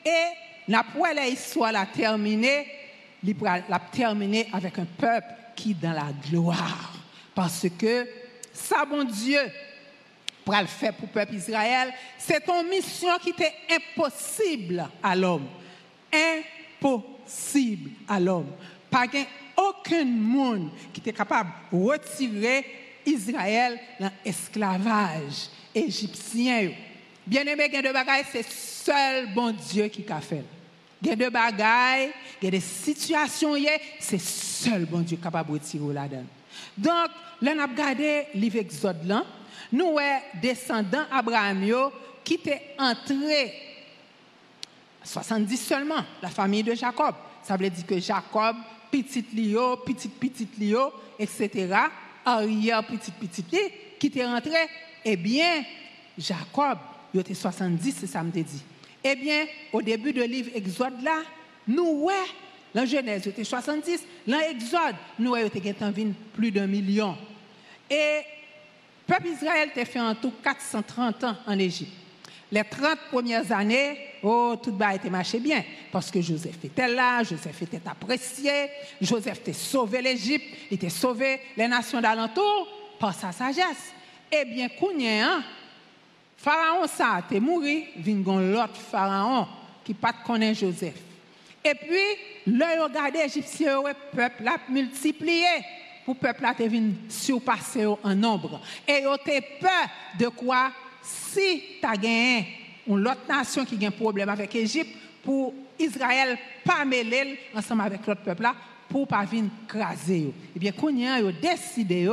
et 0.04 0.74
après 0.74 1.14
l'histoire 1.14 1.72
l'a 1.72 1.86
terminé, 1.86 2.66
l'a 3.68 3.80
terminé 3.92 4.48
avec 4.52 4.78
un 4.78 4.84
peuple 4.84 5.34
qui 5.54 5.70
est 5.70 5.80
dans 5.80 5.92
la 5.92 6.08
gloire. 6.28 6.94
Parce 7.34 7.66
que 7.78 8.06
ça, 8.52 8.84
bon 8.84 9.04
Dieu, 9.04 9.40
le 10.58 10.66
faire 10.66 10.94
pour 10.94 11.06
le 11.06 11.12
peuple 11.12 11.34
Israël, 11.34 11.92
c'est 12.18 12.42
une 12.48 12.68
mission 12.68 13.16
qui 13.22 13.30
était 13.30 13.54
impossible 13.70 14.88
à 15.02 15.14
l'homme. 15.14 15.46
Impossible 16.12 17.90
à 18.08 18.18
l'homme. 18.18 18.50
Pas 18.90 19.06
aucun 19.56 20.04
monde 20.04 20.70
qui 20.92 21.00
était 21.00 21.12
capable 21.12 21.50
de 21.72 21.78
retirer 21.78 22.64
Israël 23.06 23.78
dans 23.98 24.10
l'esclavage 24.24 25.48
égyptien. 25.74 26.70
Bien 27.26 27.42
aimé, 27.42 27.66
il 27.68 27.74
y 27.74 27.76
a 27.76 27.82
de 27.82 27.92
bagailles, 27.92 28.24
c'est 28.30 28.48
seul 28.48 29.32
bon 29.34 29.52
Dieu 29.52 29.88
qui 29.88 30.04
a 30.10 30.20
fait. 30.20 30.44
Il 31.02 31.08
y 31.08 31.12
a 31.12 31.16
de 31.16 31.28
bagailles, 31.28 32.10
il 32.40 32.44
y 32.46 32.48
a 32.48 32.50
des 32.50 32.60
situations, 32.60 33.54
c'est 33.98 34.20
seul 34.20 34.84
bon 34.86 35.00
Dieu 35.00 35.16
capable 35.16 35.48
de 35.48 35.54
retirer 35.54 35.94
là-dedans. 35.94 36.24
Donc, 36.76 37.10
là, 37.40 37.52
on 37.56 37.58
a 37.58 37.66
regardé 37.66 38.24
livre 38.34 38.58
Exode 38.58 39.06
là 39.06 39.24
nous 39.72 39.96
descendants 40.40 41.04
Abraham 41.10 41.64
qui 42.24 42.34
étaient 42.34 42.74
entrés 42.78 43.52
70 45.02 45.56
seulement, 45.56 46.04
la 46.22 46.28
famille 46.28 46.62
de 46.62 46.74
Jacob. 46.74 47.14
Ça 47.42 47.56
veut 47.56 47.70
dire 47.70 47.86
que 47.86 47.98
Jacob, 47.98 48.56
petit 48.90 49.24
Lio, 49.34 49.76
petit 49.78 50.08
petit 50.08 50.48
Lio, 50.58 50.92
etc., 51.18 51.74
arrière 52.24 52.84
petit 52.84 53.10
petit 53.10 53.44
qui 53.98 54.06
étaient 54.06 54.26
rentrés, 54.26 54.68
eh 55.04 55.16
bien, 55.16 55.64
Jacob, 56.18 56.78
il 57.14 57.20
était 57.20 57.34
70, 57.34 57.96
c'est 58.00 58.06
ça 58.06 58.22
me 58.22 58.30
dit. 58.30 58.62
Eh 59.02 59.16
bien, 59.16 59.46
au 59.72 59.80
début 59.80 60.12
du 60.12 60.22
livre 60.26 60.50
Exode 60.54 61.02
là, 61.02 61.22
nous, 61.66 62.02
ouais, 62.04 62.14
la 62.74 62.84
Genèse, 62.84 63.26
était 63.26 63.44
70, 63.44 64.04
l'exode, 64.26 64.96
nous, 65.18 65.30
ouais, 65.32 65.46
était 65.46 65.74
plus 66.34 66.50
d'un 66.50 66.66
million. 66.66 67.16
Et 67.90 68.20
peuple 69.10 69.28
Israël 69.28 69.70
a 69.74 69.84
fait 69.84 70.00
en 70.00 70.14
tout 70.14 70.32
430 70.42 71.24
ans 71.24 71.36
en 71.44 71.58
Égypte. 71.58 71.92
Les 72.52 72.62
30 72.62 72.96
premières 73.10 73.50
années, 73.50 73.98
oh, 74.22 74.54
tout 74.62 74.76
a 74.80 74.94
été 74.94 75.10
marché 75.10 75.40
bien. 75.40 75.64
Parce 75.90 76.10
que 76.10 76.20
Joseph 76.20 76.64
était 76.64 76.86
là, 76.86 77.22
Joseph 77.24 77.60
était 77.62 77.80
apprécié, 77.84 78.52
Joseph 79.00 79.40
a 79.48 79.52
sauvé 79.52 80.00
l'Égypte, 80.00 80.44
il 80.70 80.86
a 80.86 80.90
sauvé 80.90 81.40
les 81.56 81.66
nations 81.66 82.00
d'alentour 82.00 82.68
par 83.00 83.14
sa 83.14 83.32
sagesse. 83.32 83.92
Eh 84.30 84.44
bien, 84.44 84.68
Kounia, 84.68 85.40
Pharaon 86.36 86.86
ça 86.86 87.18
a 87.28 87.40
mort, 87.40 87.62
vient 87.96 88.40
l'autre 88.40 88.76
Pharaon 88.76 89.46
qui 89.84 89.94
pas 89.94 90.12
connaît 90.24 90.54
Joseph. 90.54 90.94
Et 91.64 91.74
puis, 91.74 92.52
le 92.54 92.82
regardé 92.82 93.18
égyptien, 93.18 93.82
le 93.82 93.92
peuple 94.16 94.46
a 94.46 94.56
multiplié 94.70 95.46
le 96.10 96.18
peuple 96.18 96.44
a 96.44 96.52
venu 96.52 96.94
surpasser 97.08 97.86
en 97.86 98.14
nombre. 98.14 98.60
Et 98.86 99.00
ils 99.00 99.06
ont 99.06 99.16
peur 99.60 99.88
de 100.18 100.28
quoi 100.28 100.70
si 101.02 101.62
tu 101.80 101.86
as 101.86 101.96
gagné 101.96 102.46
une 102.86 103.06
autre 103.06 103.26
nation 103.28 103.64
qui 103.64 103.82
a 103.84 103.88
un 103.88 103.90
problème 103.90 104.28
avec 104.28 104.52
l'Égypte, 104.52 104.96
pour 105.22 105.54
Israël 105.78 106.38
pas 106.64 106.84
mêler 106.84 107.38
ensemble 107.54 107.82
avec 107.82 108.06
l'autre 108.06 108.22
peuple 108.22 108.42
là, 108.42 108.54
pour 108.88 109.06
pas 109.06 109.24
venir 109.24 109.50
craser. 109.68 110.32
Eh 110.54 110.58
bien, 110.58 110.72
ils 111.18 111.24
ont 111.24 111.34
décidé 111.40 112.08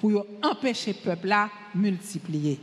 pour 0.00 0.26
empêcher 0.42 0.92
le 0.92 0.98
peuple 0.98 1.28
là 1.28 1.48
multiplier. 1.74 2.58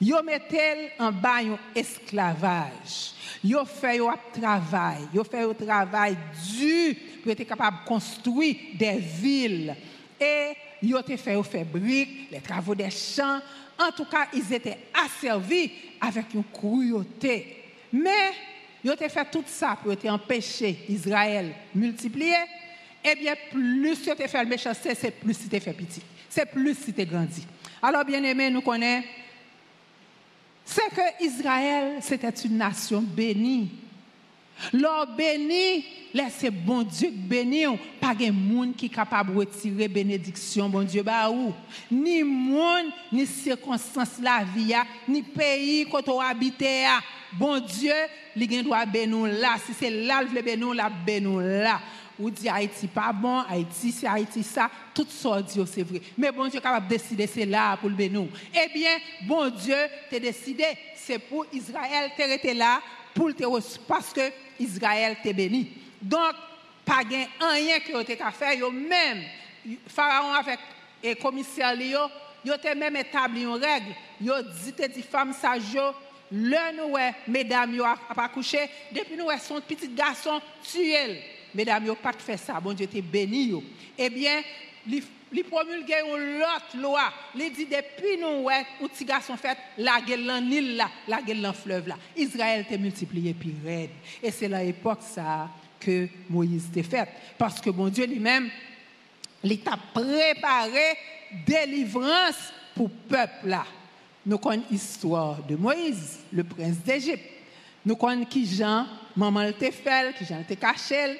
Ils 0.00 0.14
mettent 0.24 0.92
en 0.98 1.12
bas 1.12 1.38
un 1.38 1.58
esclavage. 1.76 3.12
Ils 3.44 3.56
fait 3.66 4.00
un 4.00 4.14
travail. 4.32 5.02
Ils 5.14 5.24
fait 5.24 5.42
un 5.42 5.54
travail 5.54 6.16
dur 6.58 6.94
pour 7.22 7.30
être 7.30 7.46
capable 7.46 7.78
de 7.84 7.88
construire 7.88 8.56
des 8.74 8.98
villes 8.98 9.76
et 10.20 10.52
ils 10.82 10.94
ont 10.94 11.02
fait 11.02 11.16
faire 11.16 11.64
briques, 11.64 12.30
les 12.30 12.40
travaux 12.40 12.74
des 12.74 12.90
champs. 12.90 13.40
En 13.78 13.90
tout 13.96 14.04
cas, 14.04 14.28
ils 14.32 14.52
étaient 14.52 14.78
asservis 14.92 15.70
avec 16.00 16.34
une 16.34 16.44
cruauté. 16.44 17.64
Mais 17.92 18.30
ils 18.84 18.90
ont 18.90 18.96
fait 18.96 19.30
tout 19.30 19.44
ça 19.46 19.78
pour 19.82 19.92
empêcher 20.10 20.84
Israël 20.88 21.52
multiplier. 21.74 22.34
Eh 23.04 23.14
bien, 23.16 23.34
plus 23.50 23.98
ils 24.06 24.12
ont 24.12 24.16
fait 24.16 24.42
le 24.42 24.48
méchanceté, 24.48 24.94
c'est 24.94 25.10
plus 25.10 25.36
ils 25.50 25.60
fait 25.60 25.72
petit. 25.72 26.02
C'est 26.28 26.46
plus 26.46 26.76
ils 26.88 27.06
grandi. 27.06 27.46
Alors, 27.82 28.04
bien 28.04 28.22
aimé, 28.22 28.48
nous 28.50 28.62
connaissons, 28.62 29.06
c'est 30.64 30.88
que 30.90 31.24
Israël, 31.24 31.98
c'était 32.00 32.30
une 32.30 32.56
nation 32.56 33.02
bénie. 33.02 33.70
Lors 34.72 35.06
béni, 35.06 35.84
laissez 36.14 36.50
bon 36.50 36.82
Dieu 36.82 37.10
bénir, 37.12 37.72
pas 38.00 38.14
de 38.14 38.30
monde 38.30 38.76
qui 38.76 38.86
est 38.86 38.88
capable 38.88 39.32
de 39.32 39.38
retirer 39.38 39.88
bénédiction, 39.88 40.68
bon 40.68 40.84
Dieu, 40.84 41.02
bah? 41.02 41.30
Ni 41.90 42.22
monde, 42.22 42.86
ni 43.10 43.26
circonstance 43.26 44.20
la 44.20 44.44
vie, 44.44 44.74
ni 45.08 45.22
pays 45.22 45.86
quand 45.90 46.08
on 46.08 46.20
habite, 46.20 46.64
bon 47.32 47.58
Dieu, 47.60 47.94
il 48.36 48.62
doit 48.62 48.86
bénir 48.86 49.26
là. 49.26 49.56
Si 49.64 49.72
c'est 49.72 49.90
là, 49.90 50.22
le 50.22 50.42
bénir 50.42 50.74
là, 50.74 50.90
bénir 51.04 51.40
là. 51.40 51.80
Ou 52.20 52.30
dit 52.30 52.48
Haïti 52.48 52.86
pas 52.86 53.12
bon, 53.12 53.40
Haïti 53.40 53.90
c'est 53.90 54.06
Haïti 54.06 54.42
ça, 54.42 54.70
tout 54.94 55.06
ça 55.08 55.40
Dieu 55.42 55.64
c'est 55.66 55.82
vrai. 55.82 56.00
Mais 56.16 56.30
bon 56.30 56.46
Dieu 56.46 56.58
est 56.58 56.62
capable 56.62 56.86
de 56.86 56.94
décider 56.94 57.26
c'est 57.26 57.46
là 57.46 57.76
pour 57.78 57.88
le 57.88 57.96
bénir. 57.96 58.26
Eh 58.54 58.72
bien, 58.72 58.90
bon 59.26 59.48
Dieu 59.48 59.74
t'a 60.10 60.20
décidé, 60.20 60.64
c'est 60.94 61.18
pour 61.18 61.46
Israël, 61.52 62.10
t'es 62.16 62.54
là 62.54 62.80
pour 63.14 63.28
le 63.28 63.34
parce 63.86 64.12
que 64.12 64.30
Israël 64.58 65.16
t'est 65.22 65.32
béni. 65.32 65.70
Donc, 66.00 66.34
pas 66.84 67.02
rien 67.02 67.78
que 67.80 68.02
tu 68.02 68.22
as 68.22 68.30
fait, 68.32 68.56
même 68.70 69.22
Pharaon 69.86 70.32
avec 70.34 70.58
le 71.02 71.14
commissaire, 71.14 71.74
yo 72.44 72.56
te 72.56 72.74
même 72.74 72.96
établi 72.96 73.42
une 73.42 73.52
règle. 73.52 73.94
Yo 74.20 74.34
dit 74.42 74.72
te 74.72 74.86
dit 74.88 75.02
femme 75.02 75.32
sage 75.32 75.74
yo, 75.74 75.92
le 76.30 76.76
nous 76.76 76.96
mesdames 77.28 77.74
yo 77.74 77.84
a 77.84 77.96
pas 78.14 78.28
couché, 78.28 78.68
depuis 78.90 79.16
nous 79.16 79.28
son 79.40 79.60
petit 79.60 79.88
garçon 79.88 80.40
tué. 80.62 81.22
Mesdames 81.54 81.86
yo 81.86 81.94
pas 81.94 82.12
fait 82.18 82.36
ça, 82.36 82.60
bon 82.60 82.72
Dieu 82.72 82.86
te 82.86 83.00
béni 83.00 83.50
yo. 83.50 83.62
Eh 83.96 84.10
bien, 84.10 84.42
li, 85.32 85.42
promulgué 85.42 85.94
une 86.04 86.42
autre 86.42 86.76
loi. 86.76 87.12
Li 87.34 87.50
dit 87.50 87.66
depuis 87.66 88.18
nous 88.20 88.44
ouais, 88.44 88.64
ou 88.80 88.88
petit 88.88 89.04
garçon 89.04 89.36
fait 89.36 89.56
la 89.78 90.00
gueule 90.00 90.26
dans 90.26 90.40
Nil 90.40 90.76
là, 90.76 90.88
la 91.08 91.22
gueule 91.22 91.40
dans 91.40 91.52
fleuve 91.52 91.88
là. 91.88 91.96
Israël 92.16 92.66
te 92.68 92.74
multiplié 92.74 93.34
puis 93.34 93.54
raide. 93.64 93.90
Et 94.22 94.30
c'est 94.30 94.48
la 94.48 94.62
époque 94.62 95.00
ça 95.02 95.48
que 95.80 96.08
Moïse 96.28 96.70
t'a 96.72 96.82
fait 96.82 97.08
parce 97.36 97.60
que 97.60 97.70
bon 97.70 97.88
Dieu 97.88 98.06
lui-même 98.06 98.48
il 99.44 99.60
t'a 99.60 99.76
préparé 99.92 100.96
délivrance 101.46 102.52
pour 102.74 102.88
le 102.88 103.08
peuple 103.08 103.48
là. 103.48 103.64
Nous 104.24 104.38
connaissons 104.38 104.68
l'histoire 104.70 105.42
de 105.42 105.56
Moïse, 105.56 106.20
le 106.32 106.44
prince 106.44 106.76
d'Égypte. 106.76 107.24
Nous 107.84 107.96
connaissons 107.96 108.28
qui 108.28 108.46
Jean, 108.46 108.86
maman 109.16 109.42
le 109.42 109.52
fait, 109.52 110.14
qui 110.16 110.24
Jean 110.24 110.40
était 110.40 110.54
caché. 110.54 111.18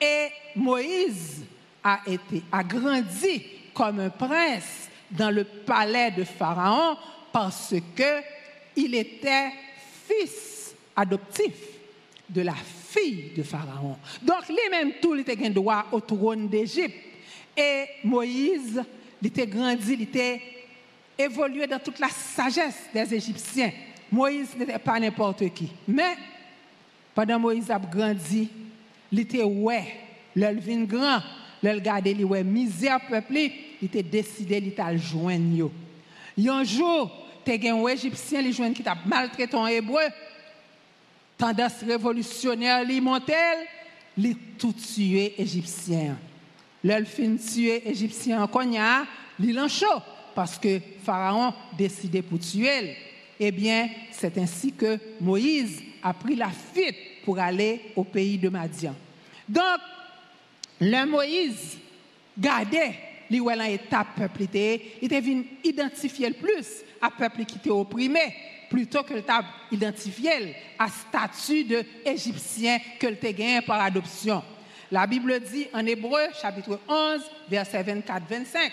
Et 0.00 0.28
Moïse 0.56 1.44
a 1.82 2.00
été 2.06 2.42
agrandi 2.52 3.42
comme 3.74 4.00
un 4.00 4.10
prince 4.10 4.88
dans 5.10 5.30
le 5.30 5.44
palais 5.44 6.10
de 6.10 6.24
Pharaon 6.24 6.96
parce 7.32 7.74
que 7.96 8.20
il 8.76 8.94
était 8.94 9.50
fils 10.06 10.74
adoptif 10.94 11.54
de 12.28 12.42
la 12.42 12.54
fille 12.54 13.32
de 13.36 13.42
Pharaon. 13.42 13.96
Donc, 14.22 14.48
lui-même, 14.48 14.92
tout, 15.00 15.14
il 15.14 15.20
était 15.20 15.36
droit 15.50 15.86
au 15.92 16.00
trône 16.00 16.48
d'Égypte. 16.48 16.96
Et 17.56 17.84
Moïse, 18.04 18.82
il 19.20 19.28
était 19.28 19.46
grandi, 19.46 19.92
il 19.92 20.02
était 20.02 20.40
évolué 21.18 21.66
dans 21.66 21.78
toute 21.78 21.98
la 21.98 22.08
sagesse 22.08 22.88
des 22.94 23.14
Égyptiens. 23.14 23.72
Moïse 24.10 24.56
n'était 24.56 24.78
pas 24.78 24.98
n'importe 24.98 25.52
qui. 25.52 25.70
Mais, 25.86 26.16
pendant 27.14 27.38
Moïse 27.38 27.70
a 27.70 27.78
grandi, 27.78 28.48
il 29.12 29.20
était 29.20 29.42
ouais, 29.42 29.84
l'elvin 30.34 30.84
grand, 30.84 31.20
gardé, 31.62 32.10
il 32.10 32.24
ouais, 32.24 32.44
misère 32.44 33.00
peuple, 33.08 33.34
il 33.34 33.52
était 33.86 34.02
décidé, 34.02 34.58
il 34.58 34.68
était 34.68 34.98
joindre. 34.98 35.70
Un 36.38 36.64
jour, 36.64 37.10
tu 37.44 37.52
as 37.52 37.74
un 37.74 37.86
Égyptien, 37.86 38.40
il 38.40 38.52
joint 38.52 38.72
qui 38.72 38.82
t'a 38.82 38.96
maltraité 39.06 39.56
en 39.56 39.66
hébreu, 39.66 40.02
tendance 41.36 41.82
révolutionnaire, 41.86 42.82
il 42.88 43.02
montait, 43.02 43.68
il 44.16 44.36
tout 44.58 44.72
tué 44.72 45.34
Égyptien. 45.38 46.16
L'elfin 46.82 47.36
tué 47.36 47.88
Égyptien 47.88 48.42
en 48.42 48.46
Konya, 48.46 49.04
il 49.38 49.58
en 49.58 49.68
chaud 49.68 49.86
parce 50.34 50.58
que 50.58 50.80
Pharaon 51.04 51.52
décidait 51.76 52.22
pour 52.22 52.38
tuer. 52.38 52.96
Eh 53.38 53.50
bien, 53.50 53.88
c'est 54.10 54.36
ainsi 54.38 54.72
que 54.72 54.98
Moïse 55.20 55.82
a 56.02 56.12
pris 56.12 56.36
la 56.36 56.50
fuite 56.50 56.96
pour 57.24 57.38
aller 57.38 57.80
au 57.96 58.04
pays 58.04 58.38
de 58.38 58.48
Madian. 58.48 58.94
Donc, 59.48 59.80
le 60.80 61.06
Moïse 61.06 61.78
gardait 62.38 62.94
les 63.28 63.74
étape 63.74 64.16
peuple 64.16 64.42
il 64.52 65.04
était 65.04 66.30
plus 66.34 66.66
à 67.00 67.10
peuple 67.10 67.44
qui 67.44 67.58
était 67.58 67.70
opprimé 67.70 68.34
plutôt 68.68 69.02
que 69.02 69.14
le 69.14 69.22
identifié 69.70 70.54
à 70.78 70.88
statut 70.88 71.64
d'Égyptien 71.64 72.78
que 72.98 73.08
le 73.08 73.16
gagné 73.16 73.60
par 73.62 73.80
adoption. 73.80 74.42
La 74.90 75.06
Bible 75.06 75.40
dit 75.40 75.66
en 75.72 75.84
Hébreu, 75.86 76.28
chapitre 76.40 76.80
11, 76.88 77.20
verset 77.48 77.82
24-25, 77.82 78.70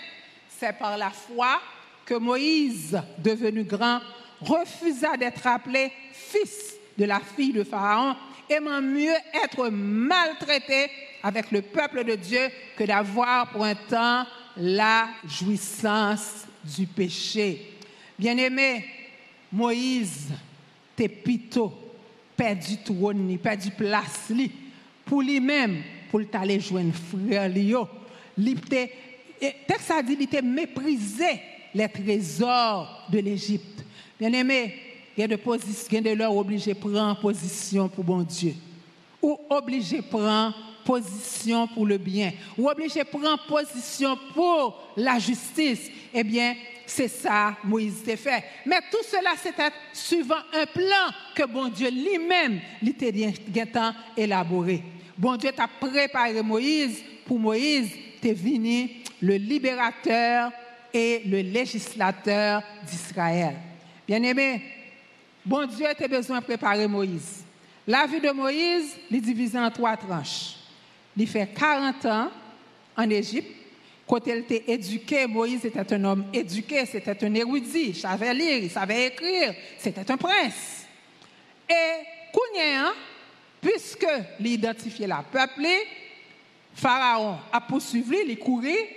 c'est 0.48 0.76
par 0.78 0.96
la 0.96 1.10
foi 1.10 1.60
que 2.04 2.14
Moïse, 2.14 3.00
devenu 3.18 3.64
grand, 3.64 4.00
refusa 4.40 5.16
d'être 5.16 5.46
appelé 5.46 5.92
fils 6.12 6.74
de 6.96 7.04
la 7.04 7.20
fille 7.20 7.52
de 7.52 7.62
Pharaon, 7.62 8.16
aimant 8.48 8.80
mieux 8.80 9.14
être 9.44 9.68
maltraité 9.68 10.90
avec 11.22 11.50
le 11.50 11.62
peuple 11.62 12.04
de 12.04 12.14
Dieu 12.14 12.48
que 12.76 12.84
d'avoir 12.84 13.50
pour 13.50 13.64
un 13.64 13.74
temps 13.74 14.24
la 14.56 15.08
jouissance 15.26 16.46
du 16.64 16.86
péché. 16.86 17.74
Bien-aimé, 18.18 18.84
Moïse, 19.52 20.28
t'es 20.96 21.08
pito, 21.08 21.72
perdu 22.36 22.76
trône, 22.84 23.38
perdu 23.38 23.70
place, 23.70 24.32
pour 25.04 25.22
lui-même, 25.22 25.82
pour 26.10 26.20
aller 26.32 26.60
jouer 26.60 26.84
frère, 26.92 27.48
il 27.56 27.76
texte 29.66 29.90
a 29.90 30.02
dit 30.02 30.14
qu'il 30.14 30.24
était 30.24 30.42
méprisé 30.42 31.40
les 31.74 31.88
trésors 31.88 33.06
de 33.10 33.18
l'Égypte. 33.20 33.84
Bien 34.18 34.32
aimé, 34.32 34.74
il 35.16 35.20
y 35.20 35.24
a 35.24 35.28
de 35.28 35.36
position, 35.36 36.00
de 36.00 36.10
leur 36.10 36.36
obligé 36.36 36.74
prendre 36.74 37.18
position 37.20 37.88
pour 37.88 38.04
bon 38.04 38.22
Dieu. 38.22 38.54
Ou 39.22 39.38
obligé 39.50 40.02
prendre 40.02 40.54
position 40.88 41.68
pour 41.68 41.84
le 41.84 41.98
bien. 41.98 42.32
Ou 42.56 42.66
obligé 42.66 43.04
prendre 43.04 43.44
position 43.46 44.16
pour 44.32 44.88
la 44.96 45.18
justice. 45.18 45.90
Eh 46.14 46.24
bien, 46.24 46.54
c'est 46.86 47.08
ça 47.08 47.54
Moïse 47.62 48.02
a 48.08 48.16
fait. 48.16 48.42
Mais 48.64 48.80
tout 48.90 49.04
cela, 49.06 49.32
c'était 49.36 49.70
suivant 49.92 50.42
un 50.54 50.64
plan 50.64 51.12
que 51.34 51.44
bon 51.46 51.68
Dieu 51.68 51.90
lui-même 51.90 52.60
a 53.74 53.94
élaboré. 54.16 54.82
Bon 55.18 55.36
Dieu 55.36 55.50
t'a 55.52 55.68
préparé 55.68 56.42
Moïse 56.42 57.02
pour 57.26 57.38
Moïse, 57.38 57.90
t'es 58.22 58.32
venu 58.32 58.88
le 59.20 59.34
libérateur 59.34 60.50
et 60.94 61.22
le 61.26 61.42
législateur 61.42 62.62
d'Israël. 62.86 63.56
Bien-aimé, 64.06 64.62
bon 65.44 65.66
Dieu 65.66 65.86
a 65.86 66.08
besoin 66.08 66.38
de 66.38 66.44
préparer 66.44 66.88
Moïse. 66.88 67.44
La 67.86 68.06
vie 68.06 68.20
de 68.20 68.30
Moïse 68.30 68.96
est 69.12 69.20
divisée 69.20 69.58
en 69.58 69.70
trois 69.70 69.96
tranches. 69.96 70.57
Il 71.18 71.26
fait 71.26 71.48
40 71.52 72.06
ans 72.06 72.30
en 72.96 73.10
Égypte. 73.10 73.50
Quand 74.06 74.24
il 74.26 74.36
était 74.36 74.64
éduqué, 74.68 75.26
Moïse 75.26 75.64
était 75.64 75.92
un 75.92 76.04
homme 76.04 76.26
éduqué, 76.32 76.86
c'était 76.86 77.24
un 77.26 77.34
érudit, 77.34 77.88
il 77.88 77.96
savait 77.96 78.32
lire, 78.32 78.58
il 78.62 78.70
savait 78.70 79.08
écrire, 79.08 79.52
c'était 79.76 80.10
un 80.10 80.16
prince. 80.16 80.86
Et 81.68 82.06
Kounia, 82.32 82.92
puisque 83.60 84.06
l'identifié 84.40 85.06
la 85.06 85.22
peuple, 85.30 85.66
Pharaon 86.74 87.36
a 87.52 87.60
poursuivi, 87.60 88.16
il 88.28 88.38
courait, 88.38 88.94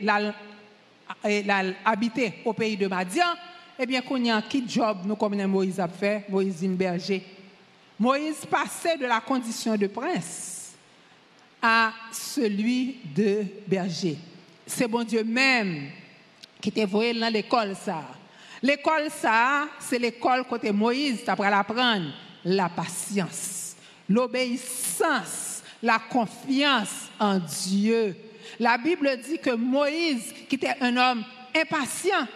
il 1.25 1.75
habité 1.83 2.33
au 2.45 2.53
pays 2.53 2.77
de 2.77 2.87
Madian. 2.87 3.25
Eh 3.77 3.85
bien, 3.85 4.01
a 4.33 4.41
qui 4.43 4.63
job 4.69 4.99
nous 5.05 5.15
comme 5.15 5.35
Moïse 5.47 5.79
a 5.79 5.87
fait, 5.87 6.23
Moïse 6.29 6.61
berger. 6.63 7.23
Moïse 7.99 8.45
passait 8.49 8.97
de 8.97 9.07
la 9.07 9.19
condition 9.19 9.75
de 9.75 9.87
prince 9.87 10.60
à 11.61 11.93
celui 12.11 12.97
de 13.15 13.45
berger. 13.67 14.17
C'est 14.65 14.87
bon 14.87 15.03
Dieu 15.03 15.23
même 15.23 15.89
qui 16.59 16.71
t'a 16.71 16.83
envoyé 16.83 17.13
dans 17.13 17.31
l'école 17.31 17.75
ça. 17.75 18.03
L'école 18.61 19.09
ça, 19.09 19.67
c'est 19.79 19.99
l'école 19.99 20.45
côté 20.45 20.71
Moïse, 20.71 21.23
tu 21.23 21.29
apprendre 21.29 21.49
l'apprendre 21.49 22.13
la 22.45 22.69
patience, 22.69 23.75
l'obéissance 24.07 25.51
la 25.81 25.99
confiance 25.99 27.09
en 27.19 27.39
Dieu. 27.39 28.15
La 28.59 28.77
Bible 28.77 29.09
dit 29.23 29.39
que 29.39 29.51
Moïse, 29.51 30.33
qui 30.47 30.55
était 30.55 30.75
un 30.79 30.95
homme 30.95 31.23
impatient, 31.55 32.27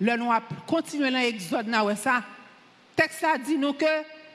le 0.00 0.16
nom 0.16 0.30
a 0.30 0.40
continué 0.66 1.10
dans 1.10 1.18
l'Exode, 1.18 1.66
ça. 1.96 2.22
Texte 2.94 3.26
dit 3.44 3.58
nous 3.58 3.72
que 3.72 3.84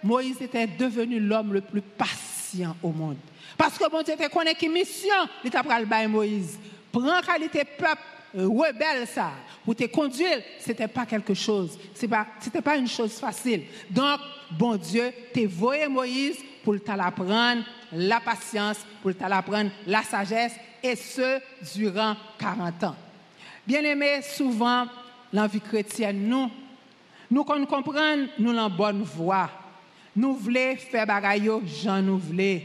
Moïse 0.03 0.41
était 0.41 0.67
devenu 0.67 1.19
l'homme 1.19 1.53
le 1.53 1.61
plus 1.61 1.81
patient 1.81 2.75
au 2.83 2.89
monde. 2.89 3.17
Parce 3.57 3.77
que 3.77 3.89
bon 3.89 4.01
Dieu 4.01 4.15
te 4.15 4.29
connaît 4.29 4.55
qui 4.55 4.69
mission, 4.69 5.09
il 5.43 5.49
t'a 5.49 5.63
pris 5.63 6.07
Moïse. 6.07 6.57
Prends 6.91 7.21
qualité 7.21 7.63
peuple 7.63 8.01
rebelle 8.33 9.07
ça, 9.07 9.31
pour 9.65 9.75
te 9.75 9.85
conduire, 9.85 10.41
c'était 10.59 10.87
pas 10.87 11.05
quelque 11.05 11.33
chose, 11.33 11.77
c'est 11.93 12.07
pas, 12.07 12.27
pas 12.63 12.77
une 12.77 12.87
chose 12.87 13.13
facile. 13.13 13.63
Donc, 13.89 14.19
bon 14.51 14.75
Dieu, 14.75 15.11
t'es 15.33 15.45
voyé 15.45 15.87
Moïse 15.87 16.37
pour 16.63 16.75
t'apprendre 16.83 17.63
la 17.91 18.19
patience, 18.19 18.77
pour 19.01 19.15
t'apprendre 19.15 19.71
la 19.87 20.03
sagesse, 20.03 20.53
et 20.81 20.95
ce, 20.95 21.39
durant 21.75 22.15
40 22.37 22.83
ans. 22.85 22.95
Bien 23.65 23.83
aimé, 23.83 24.21
souvent, 24.21 24.85
l'envie 25.33 25.59
chrétienne, 25.59 26.27
nous, 26.27 26.49
nous 27.29 27.43
comprenons, 27.43 28.27
nous 28.37 28.53
la 28.53 28.69
bonne 28.69 29.03
voie. 29.03 29.49
Nous 30.15 30.35
voulons 30.35 30.75
faire 30.77 31.05
bagaille, 31.05 31.51
Jean 31.65 32.01
nous 32.01 32.17
voulons, 32.17 32.61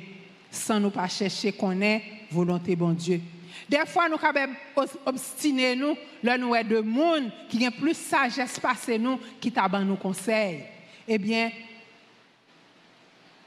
sans 0.54 0.80
nous 0.80 0.90
pas 0.90 1.08
chercher 1.08 1.52
qu'on 1.52 1.80
est 1.80 2.02
volonté 2.30 2.76
bon 2.76 2.92
Dieu. 2.92 3.20
Des 3.68 3.86
fois, 3.86 4.08
nous 4.08 4.18
sommes 4.18 4.88
obstinés, 5.06 5.74
nous, 5.74 5.96
là, 6.22 6.36
nous 6.36 6.54
de 6.54 6.80
monde 6.80 7.30
qui 7.48 7.64
a 7.64 7.70
plus 7.70 7.96
sagesse 7.96 8.60
passé 8.60 8.98
nous, 8.98 9.18
qui 9.40 9.50
t'a 9.50 9.68
nous 9.68 9.96
conseil. 9.96 10.64
Eh 11.06 11.18
bien, 11.18 11.50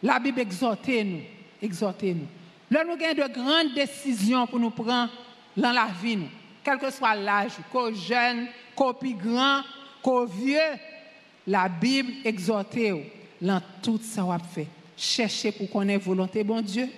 la 0.01 0.19
Bible 0.19 0.39
exhorte 0.39 0.87
nous, 0.87 1.21
exhorte 1.61 2.03
nous. 2.03 2.27
Là, 2.69 2.83
nous 2.83 2.93
avons 2.93 3.13
de 3.13 3.33
grandes 3.33 3.73
décisions 3.73 4.47
pour 4.47 4.59
nous 4.59 4.71
prendre 4.71 5.11
dans 5.55 5.71
la 5.71 5.87
vie. 6.01 6.19
quel 6.63 6.77
que 6.77 6.91
soit 6.91 7.15
l'âge, 7.15 7.53
qu'au 7.71 7.93
jeune, 7.93 8.47
qu'au 8.75 8.93
plus 8.93 9.13
grand, 9.13 9.61
qu'au 10.01 10.25
vieux, 10.25 10.59
la 11.45 11.69
Bible 11.69 12.11
exhorte 12.25 12.77
dans 13.41 13.61
tout 13.81 13.99
ça 14.01 14.23
qu'on 14.23 14.39
fait. 14.39 14.67
Chercher 14.97 15.51
pour 15.51 15.69
connaître 15.69 16.03
volonté 16.03 16.43
bon 16.43 16.61
Dieu. 16.61 16.89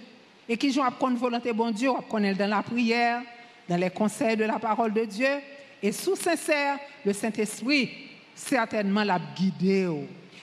Et 0.48 0.58
qui 0.58 0.72
joue 0.72 0.82
à 0.82 0.90
volonté 0.90 1.54
bon 1.54 1.70
Dieu, 1.70 1.90
on 1.90 2.02
connaît 2.02 2.34
dans 2.34 2.48
la 2.48 2.64
prière, 2.64 3.22
dans 3.68 3.78
les 3.78 3.90
conseils 3.90 4.38
de 4.38 4.46
la 4.46 4.58
parole 4.58 4.94
de 4.94 5.06
Dieu. 5.06 5.28
Et 5.84 5.92
sous 5.92 6.16
sincère, 6.16 6.80
le 7.06 7.14
Saint-Esprit 7.14 7.90
certainement 8.34 9.04
l'a 9.04 9.20
guidé. 9.36 9.88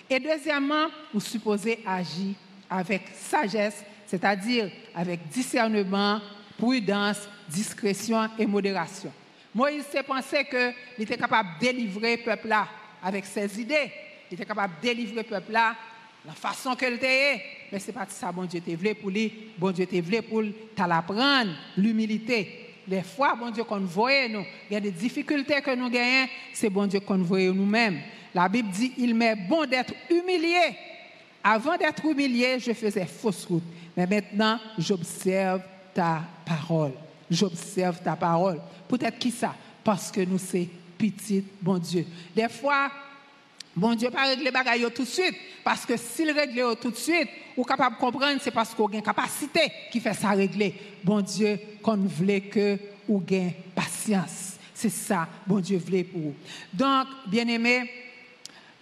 Et 0.08 0.20
deuxièmement, 0.20 0.86
vous 1.12 1.20
supposez 1.20 1.80
agir 1.86 2.34
avec 2.68 3.02
sagesse, 3.14 3.82
c'est-à-dire 4.06 4.70
avec 4.94 5.28
discernement, 5.28 6.20
prudence, 6.58 7.28
discrétion 7.48 8.28
et 8.38 8.46
modération. 8.46 9.12
Moïse 9.54 9.84
s'est 9.90 10.02
pensé 10.02 10.44
qu'il 10.44 11.02
était 11.02 11.16
capable 11.16 11.48
de 11.58 11.66
délivrer 11.66 12.16
le 12.18 12.22
peuple 12.22 12.48
là 12.48 12.68
avec 13.02 13.24
ses 13.24 13.60
idées. 13.60 13.90
Il 14.30 14.34
était 14.34 14.44
capable 14.44 14.74
de 14.76 14.88
délivrer 14.88 15.16
le 15.16 15.22
peuple 15.22 15.52
là 15.52 15.74
la 16.26 16.32
façon 16.32 16.74
qu'il 16.74 16.94
était. 16.94 17.40
Mais 17.70 17.78
ce 17.78 17.86
n'est 17.86 17.92
pas 17.92 18.06
ça, 18.08 18.32
bon 18.32 18.44
Dieu 18.44 18.60
te 18.60 18.70
voulu 18.70 18.94
pour 18.94 19.10
lui. 19.10 19.32
Bon 19.56 19.70
Dieu 19.70 19.86
te 19.86 19.96
voulu 19.96 20.22
pour 20.22 20.42
l'apprendre, 20.86 21.52
l'humilité. 21.76 22.62
Les 22.88 23.02
fois, 23.02 23.34
bon 23.34 23.50
Dieu, 23.50 23.64
qu'on 23.64 23.80
voyait 23.80 24.28
nous, 24.28 24.44
il 24.70 24.74
y 24.74 24.76
a 24.76 24.80
des 24.80 24.92
difficultés 24.92 25.60
que 25.60 25.74
nous 25.74 25.90
gagnons, 25.90 26.28
c'est 26.52 26.70
bon 26.70 26.86
Dieu 26.86 27.00
qu'on 27.00 27.18
voyait 27.18 27.52
nous-mêmes. 27.52 28.00
La 28.34 28.48
Bible 28.48 28.70
dit, 28.70 28.92
il 28.98 29.14
m'est 29.14 29.34
bon 29.34 29.66
d'être 29.66 29.94
humilié. 30.10 30.76
Avant 31.42 31.76
d'être 31.76 32.04
humilié, 32.04 32.58
je 32.58 32.72
faisais 32.72 33.06
fausse 33.06 33.44
route. 33.46 33.64
Mais 33.96 34.06
maintenant, 34.06 34.58
j'observe 34.78 35.62
ta 35.94 36.22
parole. 36.44 36.92
J'observe 37.30 38.00
ta 38.02 38.14
parole. 38.14 38.60
Peut-être 38.88 39.18
qui 39.18 39.30
ça? 39.30 39.54
Parce 39.82 40.12
que 40.12 40.20
nous, 40.20 40.38
c'est 40.38 40.68
petit, 40.98 41.44
bon 41.60 41.78
Dieu. 41.78 42.06
Des 42.34 42.48
fois, 42.48 42.90
bon 43.76 43.94
Dieu 43.94 44.10
pas 44.10 44.26
régler 44.26 44.50
les 44.50 44.90
tout 44.90 45.04
de 45.04 45.08
suite. 45.08 45.34
Parce 45.62 45.84
que 45.84 45.96
s'il 45.96 46.30
règle 46.30 46.76
tout 46.80 46.90
de 46.90 46.96
suite, 46.96 47.28
ou 47.56 47.64
capable 47.64 47.96
de 47.96 48.00
comprendre, 48.00 48.40
c'est 48.40 48.50
parce 48.50 48.74
qu'on 48.74 48.86
a 48.86 48.94
une 48.96 49.02
capacité 49.02 49.70
qui 49.90 50.00
fait 50.00 50.14
ça 50.14 50.30
régler. 50.30 50.74
Bon 51.02 51.20
Dieu, 51.20 51.58
qu'on 51.82 51.96
voulait 51.96 52.42
que 52.42 52.78
ou 53.08 53.20
gain 53.20 53.50
patience. 53.74 54.54
C'est 54.74 54.90
ça, 54.90 55.26
bon 55.46 55.60
Dieu 55.60 55.78
voulait 55.78 56.04
pour 56.04 56.20
vous. 56.20 56.34
Donc, 56.72 57.06
bien 57.26 57.48
aimé, 57.48 57.90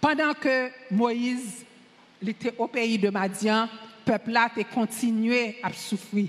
pendant 0.01 0.33
que 0.33 0.69
Moïse 0.91 1.63
était 2.25 2.53
au 2.57 2.67
pays 2.67 2.97
de 2.97 3.09
Madian, 3.09 3.63
le 3.63 4.11
peuple 4.11 4.31
là 4.31 4.49
a 4.55 4.63
continué 4.65 5.57
à 5.63 5.71
souffrir. 5.73 6.27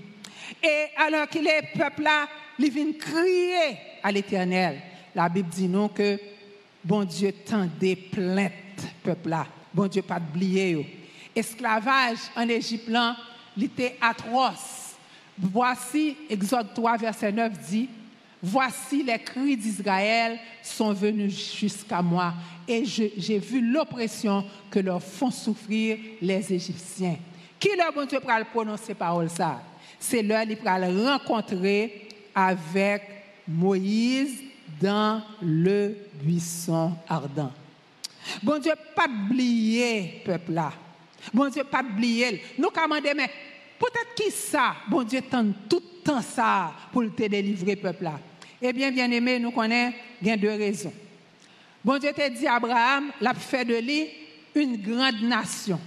Et 0.62 0.86
alors 0.96 1.28
qu'il 1.28 1.46
est 1.46 1.76
peuple 1.76 2.02
là, 2.02 2.28
il 2.58 2.70
vient 2.70 2.92
crier 2.98 3.76
à 4.02 4.12
l'Éternel. 4.12 4.80
La 5.14 5.28
Bible 5.28 5.48
dit 5.48 5.68
non 5.68 5.88
que 5.88 6.18
bon 6.86 7.04
Dieu 7.04 7.32
tendait 7.32 7.96
plainte 7.96 8.52
peuple 9.02 9.28
là. 9.28 9.46
Bon 9.74 9.86
Dieu 9.88 10.02
pas 10.02 10.18
oublier 10.18 11.06
esclavage 11.36 12.18
en 12.34 12.48
Égypte, 12.48 12.90
il 13.56 13.64
était 13.64 13.96
atroce. 14.00 14.94
Voici, 15.38 16.16
Exode 16.30 16.72
3, 16.74 16.96
verset 16.96 17.30
9 17.30 17.52
dit, 17.68 17.88
Voici 18.42 19.02
les 19.02 19.18
cris 19.18 19.56
d'Israël 19.56 20.38
sont 20.62 20.92
venus 20.92 21.56
jusqu'à 21.58 22.00
moi 22.00 22.32
et 22.68 22.84
j'ai 22.84 23.38
vu 23.38 23.60
l'oppression 23.60 24.44
que 24.70 24.78
leur 24.78 25.02
font 25.02 25.30
souffrir 25.30 25.98
les 26.20 26.52
Égyptiens. 26.52 27.16
Qui 27.58 27.70
leur 27.76 27.92
bon 27.92 28.06
Dieu 28.06 28.20
pour 28.20 28.32
prononcer 28.52 28.94
parole 28.94 29.30
ça? 29.30 29.62
C'est 29.98 30.22
leur 30.22 30.46
qui 30.46 30.54
le 30.54 31.08
rencontrer 31.08 32.08
avec 32.34 33.02
Moïse 33.48 34.42
dans 34.80 35.22
le 35.42 35.96
buisson 36.22 36.92
ardent. 37.08 37.52
Bon 38.42 38.58
Dieu, 38.58 38.72
pas 38.94 39.06
oublier 39.06 40.22
peuple 40.24 40.52
là. 40.52 40.72
Bon 41.32 41.48
Dieu, 41.48 41.64
pas 41.64 41.82
oublier. 41.82 42.42
Nous 42.58 42.70
commandons, 42.70 43.10
mais 43.16 43.30
peut-être 43.78 44.14
qui 44.14 44.30
ça, 44.30 44.76
bon 44.88 45.02
Dieu 45.02 45.20
tente 45.22 45.68
tout 45.68 45.82
le 45.82 46.02
temps 46.02 46.22
ça 46.22 46.72
pour 46.92 47.02
te 47.14 47.26
délivrer, 47.26 47.76
peuple 47.76 48.04
là. 48.04 48.20
Eh 48.60 48.72
bien, 48.72 48.90
bien 48.90 49.10
aimé, 49.10 49.38
nous 49.38 49.50
connaissons, 49.50 49.96
a 50.26 50.36
deux 50.36 50.48
raisons. 50.48 50.92
Bon 51.84 51.98
Dieu 51.98 52.12
t'a 52.12 52.28
dit 52.28 52.46
Abraham, 52.46 53.12
l'a 53.20 53.34
fait 53.34 53.64
de 53.64 53.76
lui 53.76 54.08
une 54.54 54.76
grande 54.78 55.22
nation. 55.22 55.80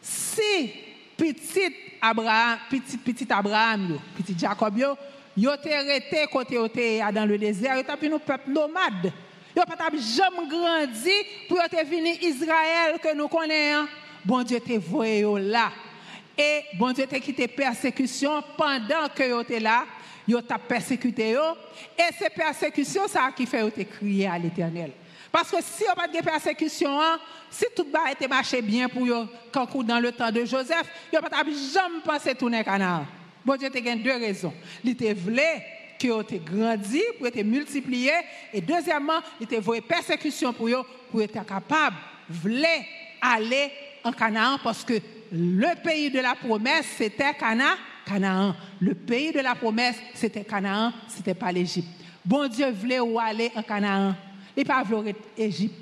Si 0.00 0.70
petit 1.16 1.74
Abraham, 2.00 2.58
petit, 2.70 2.96
petit 2.96 3.26
Abraham, 3.30 3.98
petit 4.16 4.34
Jacob, 4.38 4.74
yo 5.36 5.50
resté 5.50 6.26
côté 6.30 7.02
dans 7.12 7.26
le 7.26 7.38
désert, 7.38 7.76
yo 7.76 7.82
t'a 7.82 7.96
nous 8.08 8.18
peuple 8.18 8.50
nomade. 8.50 9.12
Yo 9.56 9.62
pas 9.64 9.88
jamais 9.92 10.48
grandi 10.48 11.10
pour 11.48 11.58
te 11.58 11.84
venir 11.86 12.16
Israël 12.22 12.98
que 13.02 13.14
nous 13.14 13.28
connaissons 13.28 13.86
bon 14.24 14.42
Dieu 14.42 14.60
te 14.60 14.76
voyé 14.78 15.22
là. 15.40 15.70
Et 16.36 16.62
bon 16.76 16.92
Dieu 16.92 17.06
t'a 17.06 17.20
quitté 17.20 17.46
persécution 17.46 18.42
pendant 18.56 19.08
que 19.14 19.32
vous 19.32 19.40
étiez 19.42 19.60
là, 19.60 19.84
vous 20.26 20.40
t'a 20.40 20.58
persécuté. 20.58 21.32
Et 21.32 22.14
c'est 22.18 22.30
persécution 22.30 23.06
ça 23.06 23.30
qui 23.36 23.46
fait 23.46 23.70
te 23.70 23.82
crier 23.82 24.26
à 24.26 24.38
l'éternel. 24.38 24.90
Parce 25.30 25.50
que 25.50 25.56
si 25.60 25.84
on 25.90 25.94
pas 25.94 26.08
de 26.08 26.24
persécution, 26.24 26.98
si 27.50 27.66
tout 27.74 27.86
va 27.92 28.10
été 28.10 28.26
marché 28.26 28.62
bien 28.62 28.88
pour 28.88 29.06
quand 29.52 29.84
dans 29.84 30.00
le 30.00 30.12
temps 30.12 30.30
de 30.30 30.44
Joseph, 30.44 30.88
vous 31.12 31.20
pas 31.20 31.42
jamais 31.44 32.00
pensé 32.04 32.34
tourner 32.34 32.64
Canaan. 32.64 33.04
Bon 33.44 33.56
Dieu 33.56 33.68
t'a 33.70 33.80
deux 33.80 34.16
raisons. 34.16 34.54
Il 34.82 34.96
te 34.96 35.12
voulait 35.12 35.62
que 35.98 36.22
te 36.22 36.34
grandi, 36.36 37.02
pour 37.18 37.26
être 37.26 37.42
multiplié. 37.42 38.12
Et 38.52 38.60
deuxièmement, 38.60 39.20
il 39.40 39.46
te 39.46 39.56
voulu 39.56 39.82
persécution 39.82 40.52
pour 40.52 40.68
vous, 40.68 40.82
pour 41.10 41.22
être 41.22 41.44
capable, 41.44 41.96
voulait 42.28 42.86
aller 43.20 43.70
en 44.02 44.12
Canaan 44.12 44.58
parce 44.62 44.84
que 44.84 44.94
le 45.32 45.82
pays 45.82 46.10
de 46.10 46.20
la 46.20 46.34
promesse, 46.34 46.86
c'était 46.96 47.34
Cana, 47.34 47.76
Canaan. 48.06 48.54
Le 48.80 48.94
pays 48.94 49.32
de 49.32 49.40
la 49.40 49.54
promesse, 49.54 49.96
c'était 50.14 50.44
Canaan, 50.44 50.92
c'était 51.08 51.34
pas 51.34 51.52
l'Égypte. 51.52 51.88
Bon 52.24 52.46
Dieu 52.48 52.70
voulait 52.70 53.00
où 53.00 53.18
aller 53.18 53.50
en 53.54 53.62
Canaan. 53.62 54.14
Il 54.56 54.64
pas 54.64 54.82
voulu 54.82 55.12
Égypte. 55.36 55.74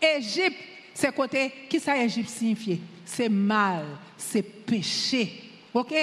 Égypte, 0.00 0.58
c'est 0.94 1.14
côté, 1.14 1.52
qui 1.68 1.80
ça 1.80 1.96
Égypte 1.96 2.28
signifie? 2.28 2.80
C'est 3.04 3.28
mal, 3.28 3.84
c'est 4.16 4.42
péché. 4.42 5.42
OK? 5.72 5.94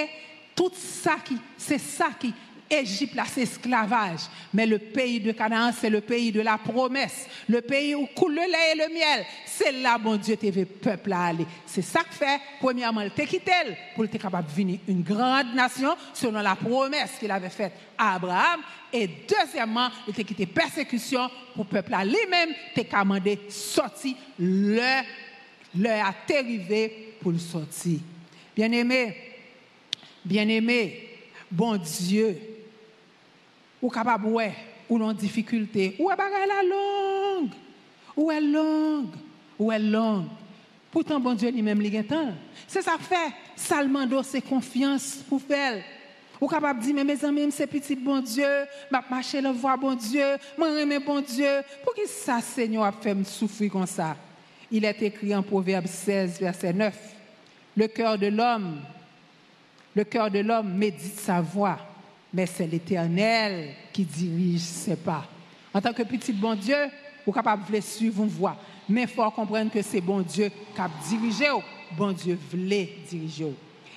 Tout 0.56 0.72
ça 0.74 1.16
qui, 1.24 1.36
c'est 1.56 1.78
ça 1.78 2.08
qui, 2.18 2.32
Égypte, 2.68 3.14
là, 3.14 3.24
c'est 3.32 3.42
esclavage. 3.42 4.22
Mais 4.52 4.66
le 4.66 4.78
pays 4.78 5.20
de 5.20 5.30
Canaan, 5.30 5.70
c'est 5.78 5.90
le 5.90 6.00
pays 6.00 6.32
de 6.32 6.40
la 6.40 6.58
promesse. 6.58 7.26
Le 7.48 7.60
pays 7.60 7.94
où 7.94 8.06
coule 8.06 8.34
le 8.34 8.40
lait 8.40 8.72
et 8.72 8.76
le 8.76 8.92
miel. 8.92 9.24
C'est 9.44 9.70
là, 9.70 9.98
mon 9.98 10.16
Dieu, 10.16 10.36
tu 10.36 10.50
veux 10.50 10.64
peuple 10.64 11.12
à 11.12 11.26
aller. 11.26 11.46
C'est 11.64 11.82
ça 11.82 12.00
que 12.02 12.14
fait, 12.14 12.40
premièrement, 12.58 13.08
t'a 13.08 13.24
quitté 13.24 13.52
pour 13.94 14.04
être 14.04 14.18
capable 14.18 14.48
de 14.48 14.52
venir 14.52 14.80
une 14.88 15.02
grande 15.02 15.54
nation 15.54 15.94
selon 16.12 16.40
la 16.40 16.56
promesse 16.56 17.12
qu'il 17.20 17.30
avait 17.30 17.50
faite 17.50 17.72
à 17.96 18.14
Abraham. 18.14 18.60
Et 18.92 19.08
deuxièmement, 19.28 19.88
il 20.08 20.14
t'a 20.14 20.24
quitté 20.24 20.46
persécution 20.46 21.30
pour 21.54 21.64
le 21.64 21.70
peuple 21.70 21.94
à 21.94 22.04
lui-même, 22.04 22.50
t'es 22.74 22.84
commandé 22.84 23.38
sortir, 23.48 24.14
le, 24.38 25.02
le 25.76 25.90
arrivé 25.90 27.14
pour 27.20 27.30
le 27.30 27.38
sortir. 27.38 28.00
Bien 28.56 28.72
aimé, 28.72 29.35
bien 30.26 30.48
aimé, 30.48 31.08
bon 31.50 31.76
Dieu, 31.76 32.36
ou 33.80 33.88
capable 33.88 34.26
ouais 34.26 34.54
ou 34.88 35.02
en 35.02 35.12
difficulté 35.12 35.96
ou 35.98 36.10
est 36.10 36.16
la 36.16 36.62
longue 36.62 37.50
ou 38.16 38.30
est 38.30 38.40
longue 38.40 39.14
ou 39.58 39.72
est 39.72 39.78
longue. 39.78 40.26
Pourtant 40.90 41.20
bon 41.20 41.34
Dieu 41.34 41.50
lui-même 41.50 41.80
lui 41.80 42.04
temps 42.04 42.32
c'est 42.66 42.82
ça 42.82 42.96
fait 42.98 43.32
Salmando 43.54 44.22
c'est 44.22 44.40
confiance 44.40 45.16
pour 45.28 45.40
faire 45.40 45.82
ou 46.40 46.46
capable 46.46 46.80
dire 46.80 46.94
mais 46.94 47.04
mes 47.04 47.24
amis 47.24 47.48
c'est 47.50 47.66
petit 47.66 47.96
bon 47.96 48.20
Dieu 48.20 48.46
m'a 48.90 49.04
marcher 49.08 49.40
le 49.40 49.50
voir 49.50 49.78
bon 49.78 49.94
Dieu 49.94 50.24
moi 50.56 50.80
aimer 50.80 50.98
bon 50.98 51.20
Dieu. 51.20 51.62
Pour 51.84 51.94
qui 51.94 52.06
ça 52.06 52.40
Seigneur 52.40 52.84
a 52.84 52.92
fait 52.92 53.14
me 53.14 53.24
souffrir 53.24 53.70
comme 53.70 53.86
ça? 53.86 54.16
Il 54.70 54.84
est 54.84 55.02
écrit 55.02 55.34
en 55.34 55.42
Proverbe 55.42 55.86
16 55.86 56.40
verset 56.40 56.72
9 56.72 56.94
le 57.76 57.88
cœur 57.88 58.18
de 58.18 58.28
l'homme 58.28 58.80
le 59.96 60.04
cœur 60.04 60.30
de 60.30 60.38
l'homme 60.38 60.74
médite 60.74 61.18
sa 61.18 61.40
voix 61.40 61.78
mais 62.36 62.44
c'est 62.44 62.66
l'Éternel 62.66 63.70
qui 63.92 64.04
dirige 64.04 64.60
ses 64.60 64.96
pas. 64.96 65.24
En 65.72 65.80
tant 65.80 65.94
que 65.94 66.02
petit 66.02 66.34
bon 66.34 66.54
Dieu, 66.54 66.76
vous 67.24 67.30
êtes 67.30 67.34
capable 67.34 67.72
de 67.72 67.80
suivre 67.80 68.22
une 68.22 68.28
voie. 68.28 68.56
Mais 68.88 69.02
il 69.02 69.08
faut 69.08 69.28
comprendre 69.30 69.70
que 69.70 69.80
c'est 69.80 70.02
bon 70.02 70.20
Dieu 70.20 70.50
qui 70.74 70.80
a 70.80 70.90
dirigé, 71.08 71.46
bon 71.96 72.12
Dieu 72.12 72.38
voulait 72.50 72.90
diriger. 73.08 73.54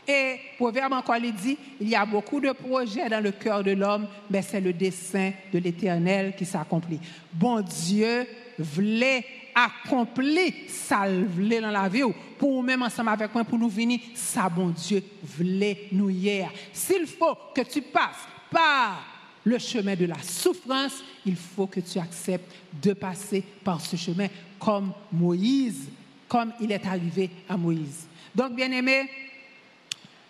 Et 0.07 0.37
Proverbe 0.57 0.93
encore 0.93 1.17
il 1.17 1.33
dit, 1.33 1.57
il 1.81 1.89
y 1.89 1.95
a 1.95 2.05
beaucoup 2.05 2.39
de 2.39 2.51
projets 2.53 3.09
dans 3.09 3.21
le 3.21 3.31
cœur 3.31 3.61
de 3.61 3.71
l'homme, 3.71 4.07
mais 4.29 4.41
c'est 4.41 4.61
le 4.61 4.71
dessein 4.71 5.33
de 5.53 5.59
l'Éternel 5.59 6.33
qui 6.35 6.45
s'accomplit. 6.45 6.99
Bon 7.33 7.59
Dieu 7.59 8.25
voulait 8.57 9.25
accomplir 9.65 10.53
ça 10.67 11.05
dans 11.07 11.71
la 11.71 11.89
vie 11.89 12.03
pour 12.37 12.51
nous 12.51 12.61
même 12.61 12.83
ensemble 12.83 13.09
avec 13.09 13.33
moi 13.33 13.43
pour 13.43 13.57
nous 13.57 13.69
venir 13.69 13.99
ça 14.13 14.49
bon 14.49 14.69
Dieu 14.69 15.03
voulait 15.23 15.87
nous 15.91 16.09
hier 16.09 16.51
s'il 16.73 17.05
faut 17.05 17.37
que 17.53 17.61
tu 17.61 17.81
passes 17.81 18.27
par 18.51 19.19
le 19.43 19.57
chemin 19.57 19.95
de 19.95 20.05
la 20.05 20.21
souffrance, 20.21 21.03
il 21.25 21.35
faut 21.35 21.67
que 21.67 21.79
tu 21.79 21.97
acceptes 21.99 22.51
de 22.81 22.93
passer 22.93 23.43
par 23.63 23.81
ce 23.81 23.95
chemin 23.95 24.27
comme 24.59 24.93
Moïse, 25.11 25.89
comme 26.27 26.53
il 26.59 26.71
est 26.71 26.85
arrivé 26.85 27.29
à 27.47 27.57
Moïse. 27.57 28.07
Donc, 28.33 28.55
bien 28.55 28.71
aimé, 28.71 29.09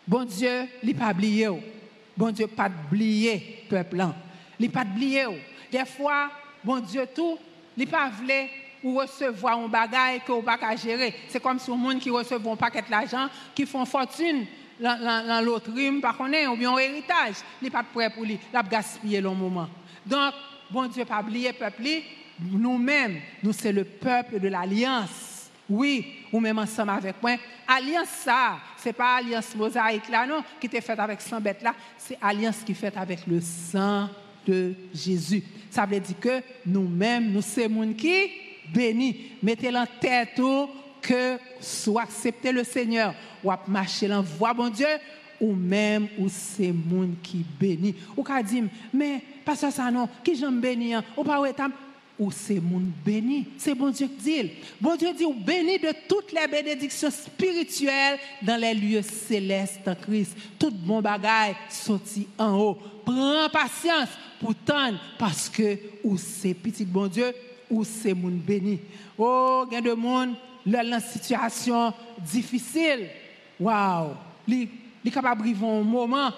bon 0.08 0.26
Dieu, 0.26 0.68
il 0.84 0.96
pas 0.96 1.12
oublié. 1.12 1.50
Bon 2.16 2.32
Dieu, 2.32 2.48
pas 2.48 2.70
oublié, 2.88 3.66
peuple. 3.70 4.06
Il 4.60 4.70
pas 4.70 4.84
oublié. 4.84 5.26
Des 5.72 5.86
fois, 5.86 6.30
bon 6.64 6.80
Dieu, 6.80 7.06
tout, 7.14 7.38
il 7.78 7.88
pas 7.88 8.10
ou 8.84 8.96
recevoir 8.96 9.58
un 9.58 9.68
bagage 9.68 10.22
que 10.26 10.32
vous 10.32 10.42
pas 10.42 10.76
gérer. 10.76 11.14
C'est 11.28 11.42
comme 11.42 11.60
si 11.60 11.72
un 11.72 11.76
monde 11.76 12.00
qui 12.00 12.10
reçoit 12.10 12.38
un 12.38 12.56
paquet 12.56 12.84
d'argent, 12.90 13.28
qui 13.54 13.66
font 13.66 13.86
fortune 13.86 14.46
dans 14.80 15.44
l'autre 15.44 15.72
rime, 15.74 16.00
par 16.00 16.16
contre, 16.16 16.52
ou 16.52 16.56
bien 16.56 16.74
un 16.74 16.78
héritage, 16.78 17.36
il 17.62 17.66
n'est 17.66 17.70
pas 17.70 17.84
prêt 17.84 18.10
pour 18.10 18.24
lui, 18.24 18.40
il 18.52 18.58
a 18.58 18.64
gaspillé 18.64 19.20
le 19.20 19.30
moment. 19.30 19.68
Donc, 20.06 20.34
bon 20.72 20.88
Dieu, 20.88 21.04
pas 21.04 21.20
oublier 21.22 21.52
peuple, 21.52 21.84
nous-mêmes, 22.40 23.20
nous, 23.44 23.52
c'est 23.52 23.74
le 23.74 23.84
peuple 23.84 24.40
de 24.40 24.48
l'alliance. 24.48 25.50
Oui, 25.70 26.26
ou 26.34 26.40
même 26.40 26.58
ensemble 26.58 26.90
avec 26.90 27.22
moi. 27.22 27.36
Alliance, 27.68 28.08
ça, 28.08 28.58
ce 28.82 28.90
n'est 28.90 28.94
pas 28.94 29.18
alliance 29.18 29.54
mosaïque 29.56 30.10
là, 30.10 30.26
non, 30.26 30.44
qui 30.60 30.66
était 30.66 30.82
faite 30.82 31.00
avec 31.00 31.22
100 31.22 31.42
bêtes 31.42 31.62
là, 31.62 31.76
c'est 31.96 32.18
alliance 32.20 32.64
qui 32.66 32.72
est 32.72 32.76
faite 32.76 32.98
avec 32.98 33.28
le 33.28 33.40
sang 33.40 34.10
de 34.48 34.74
Jésus. 34.92 35.44
Ça 35.70 35.86
veut 35.86 36.00
dire 36.00 36.20
que 36.20 36.42
nous-mêmes, 36.66 37.32
nous, 37.32 37.44
c'est 37.44 37.68
monde 37.68 37.96
qui 37.96 38.32
béni. 38.74 39.32
Mettez 39.42 39.76
en 39.76 39.86
tête 40.00 40.42
que 41.02 41.38
soit 41.60 42.04
accepter 42.04 42.52
le 42.52 42.64
Seigneur 42.64 43.14
ou 43.44 43.52
à 43.52 43.60
marcher 43.68 44.12
en 44.14 44.22
voie, 44.22 44.54
bon 44.54 44.70
Dieu, 44.70 44.88
ou 45.40 45.54
même 45.54 46.08
ou 46.18 46.28
c'est 46.30 46.72
monde 46.72 47.16
qui 47.24 47.46
béni. 47.60 47.96
Ou 48.16 48.24
qu'a 48.24 48.44
dit, 48.44 48.64
mais 48.94 49.22
que 49.46 49.56
ça 49.56 49.92
non, 49.92 50.08
qui 50.24 50.36
j'aime 50.36 50.60
béni, 50.60 50.94
hein? 50.94 51.04
ou 51.16 51.24
pas 51.24 51.40
ou 52.20 52.32
c'est 52.32 52.60
monde 52.60 52.92
béni. 53.06 53.48
C'est 53.58 53.74
bon 53.74 53.90
Dieu 53.92 54.08
qui 54.08 54.22
dit. 54.22 54.52
Bon 54.82 54.98
Dieu 54.98 55.14
dit, 55.14 55.24
ou 55.24 55.34
béni 55.34 55.80
de 55.80 55.94
toutes 56.08 56.34
les 56.34 56.48
bénédictions 56.48 57.10
spirituelles 57.10 58.20
dans 58.42 58.60
les 58.60 58.74
lieux 58.74 59.02
célestes 59.02 59.88
en 59.88 59.96
Christ. 59.96 60.36
Tout 60.60 60.72
bon 60.72 61.02
bagaille 61.02 61.56
sorti 61.70 62.28
en 62.38 62.58
haut. 62.58 62.78
Prends 63.06 63.48
patience 63.50 64.10
pour 64.42 64.54
parce 65.18 65.48
que 65.48 65.78
ou 66.04 66.18
c'est 66.18 66.54
petit 66.54 66.84
bon 66.84 67.08
Dieu 67.08 67.34
ou 67.70 67.84
c'est 67.84 68.14
monde 68.14 68.40
béni. 68.40 68.80
Oh, 69.18 69.66
il 69.70 69.74
y 69.74 69.78
a 69.78 69.82
de 69.82 69.94
monde 69.94 70.36
dans 70.66 70.82
une 70.82 71.00
situation 71.00 71.94
difficile. 72.20 73.08
Waouh! 73.60 74.12
Il 74.48 74.68
est 75.06 75.12
capable 75.12 75.42
de 75.42 75.48
vivre 75.48 75.68
un 75.68 75.82
moment, 75.82 76.32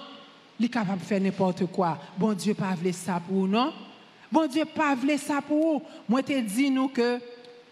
il 0.59 0.65
est 0.65 0.69
capable 0.69 0.99
de 0.99 1.05
faire 1.05 1.21
n'importe 1.21 1.65
quoi. 1.67 1.97
Bon 2.17 2.33
Dieu, 2.33 2.53
pas 2.53 2.75
voulu 2.75 2.93
ça 2.93 3.21
pour 3.25 3.47
non? 3.47 3.73
Bon 4.31 4.47
Dieu, 4.47 4.63
pas 4.65 4.95
voulu 4.95 5.17
ça 5.17 5.41
pour 5.41 5.79
vous. 5.79 5.83
Moi, 6.07 6.23
te 6.23 6.39
dis 6.39 6.69
nous 6.69 6.87
que 6.87 7.19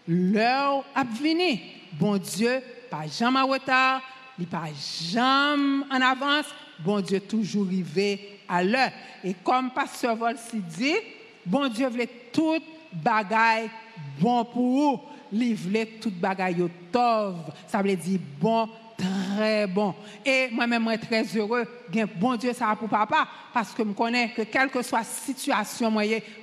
l'heure 0.06 0.84
a 0.94 1.04
venu. 1.04 1.60
Bon 1.92 2.16
Dieu, 2.18 2.60
pas 2.90 3.06
jamais 3.06 3.40
en 3.40 3.46
retard, 3.46 4.02
il 4.38 4.46
pas 4.46 4.68
jamais 5.12 5.84
en 5.90 6.00
avance. 6.00 6.46
Bon 6.78 7.00
Dieu, 7.00 7.20
toujours 7.20 7.66
arrivé 7.66 8.40
à 8.48 8.62
l'heure. 8.62 8.90
Et 9.22 9.34
comme 9.34 9.70
Pasteur 9.70 10.16
Volsi 10.16 10.58
dit, 10.58 10.96
bon 11.44 11.68
Dieu 11.68 11.88
voulait 11.88 12.08
tout 12.32 12.58
bagaille 12.92 13.70
bon 14.18 14.44
pour 14.44 14.62
vous. 14.62 15.00
Livrer 15.32 15.98
toute 16.00 16.18
bagaille 16.18 16.68
tov. 16.90 17.36
Ça 17.68 17.80
veut 17.80 17.94
dire 17.94 18.18
bon, 18.40 18.68
très 18.96 19.66
bon. 19.66 19.94
Et 20.24 20.48
moi-même, 20.50 20.88
suis 20.88 20.98
très 20.98 21.24
heureux. 21.36 21.64
Bon 22.16 22.34
Dieu, 22.36 22.52
ça 22.52 22.74
pour 22.76 22.88
papa. 22.88 23.28
Parce 23.54 23.72
que 23.72 23.84
je 23.84 23.92
connais 23.92 24.30
que 24.30 24.42
quelle 24.42 24.68
que 24.70 24.82
soit 24.82 24.98
la 24.98 25.04
situation, 25.04 25.92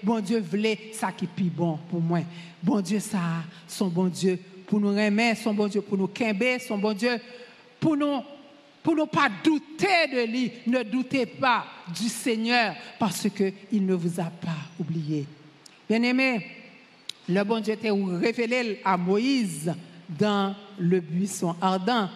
bon 0.01 0.19
Dieu 0.19 0.39
voulait 0.39 0.91
ça 0.93 1.11
qui 1.11 1.25
est 1.25 1.43
bon 1.43 1.77
pour 1.89 2.01
moi. 2.01 2.19
Bon 2.63 2.79
Dieu, 2.79 2.99
ça, 2.99 3.19
son 3.67 3.87
bon 3.87 4.07
Dieu 4.07 4.39
pour 4.65 4.79
nous 4.79 4.89
remettre, 4.89 5.41
son 5.41 5.53
bon 5.53 5.67
Dieu 5.67 5.81
pour 5.81 5.97
nous 5.97 6.07
quimber, 6.07 6.59
son 6.59 6.77
bon 6.77 6.93
Dieu 6.93 7.19
pour 7.79 7.95
nous 7.95 8.21
pour 8.81 8.95
ne 8.95 9.03
pas 9.03 9.27
douter 9.43 10.07
de 10.13 10.31
lui. 10.31 10.51
Ne 10.65 10.81
doutez 10.83 11.25
pas 11.25 11.65
du 11.93 12.07
Seigneur 12.07 12.73
parce 12.97 13.27
qu'il 13.29 13.85
ne 13.85 13.93
vous 13.93 14.17
a 14.21 14.25
pas 14.25 14.55
oublié. 14.79 15.25
Bien-aimé, 15.89 16.45
le 17.29 17.43
bon 17.43 17.59
Dieu 17.61 17.77
t'a 17.77 17.93
révélé 17.93 18.81
à 18.83 18.97
Moïse 18.97 19.73
dans 20.09 20.55
le 20.77 20.99
buisson 20.99 21.55
ardent. 21.61 22.09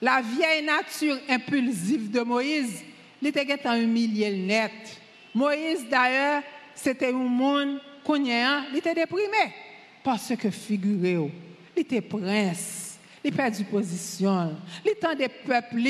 La 0.00 0.20
vieille 0.20 0.64
nature 0.64 1.16
impulsive 1.28 2.10
de 2.10 2.20
Moïse, 2.20 2.82
il 3.20 3.28
était 3.28 3.46
humilié 3.76 4.30
net. 4.36 4.72
Moïse, 5.34 5.86
d'ailleurs, 5.88 6.42
c'était 6.74 7.08
un 7.08 7.12
monde 7.12 7.80
qu'on 8.04 8.24
il 8.24 8.76
était 8.76 8.94
déprimé. 8.94 9.52
Parce 10.02 10.34
que, 10.36 10.50
figurez-vous, 10.50 11.30
il 11.76 11.82
était 11.82 12.00
prince, 12.00 12.98
il 13.24 13.32
perdu 13.32 13.64
position, 13.64 14.56
il 14.84 14.90
était 14.90 15.14
des 15.14 15.28
peuples 15.28 15.82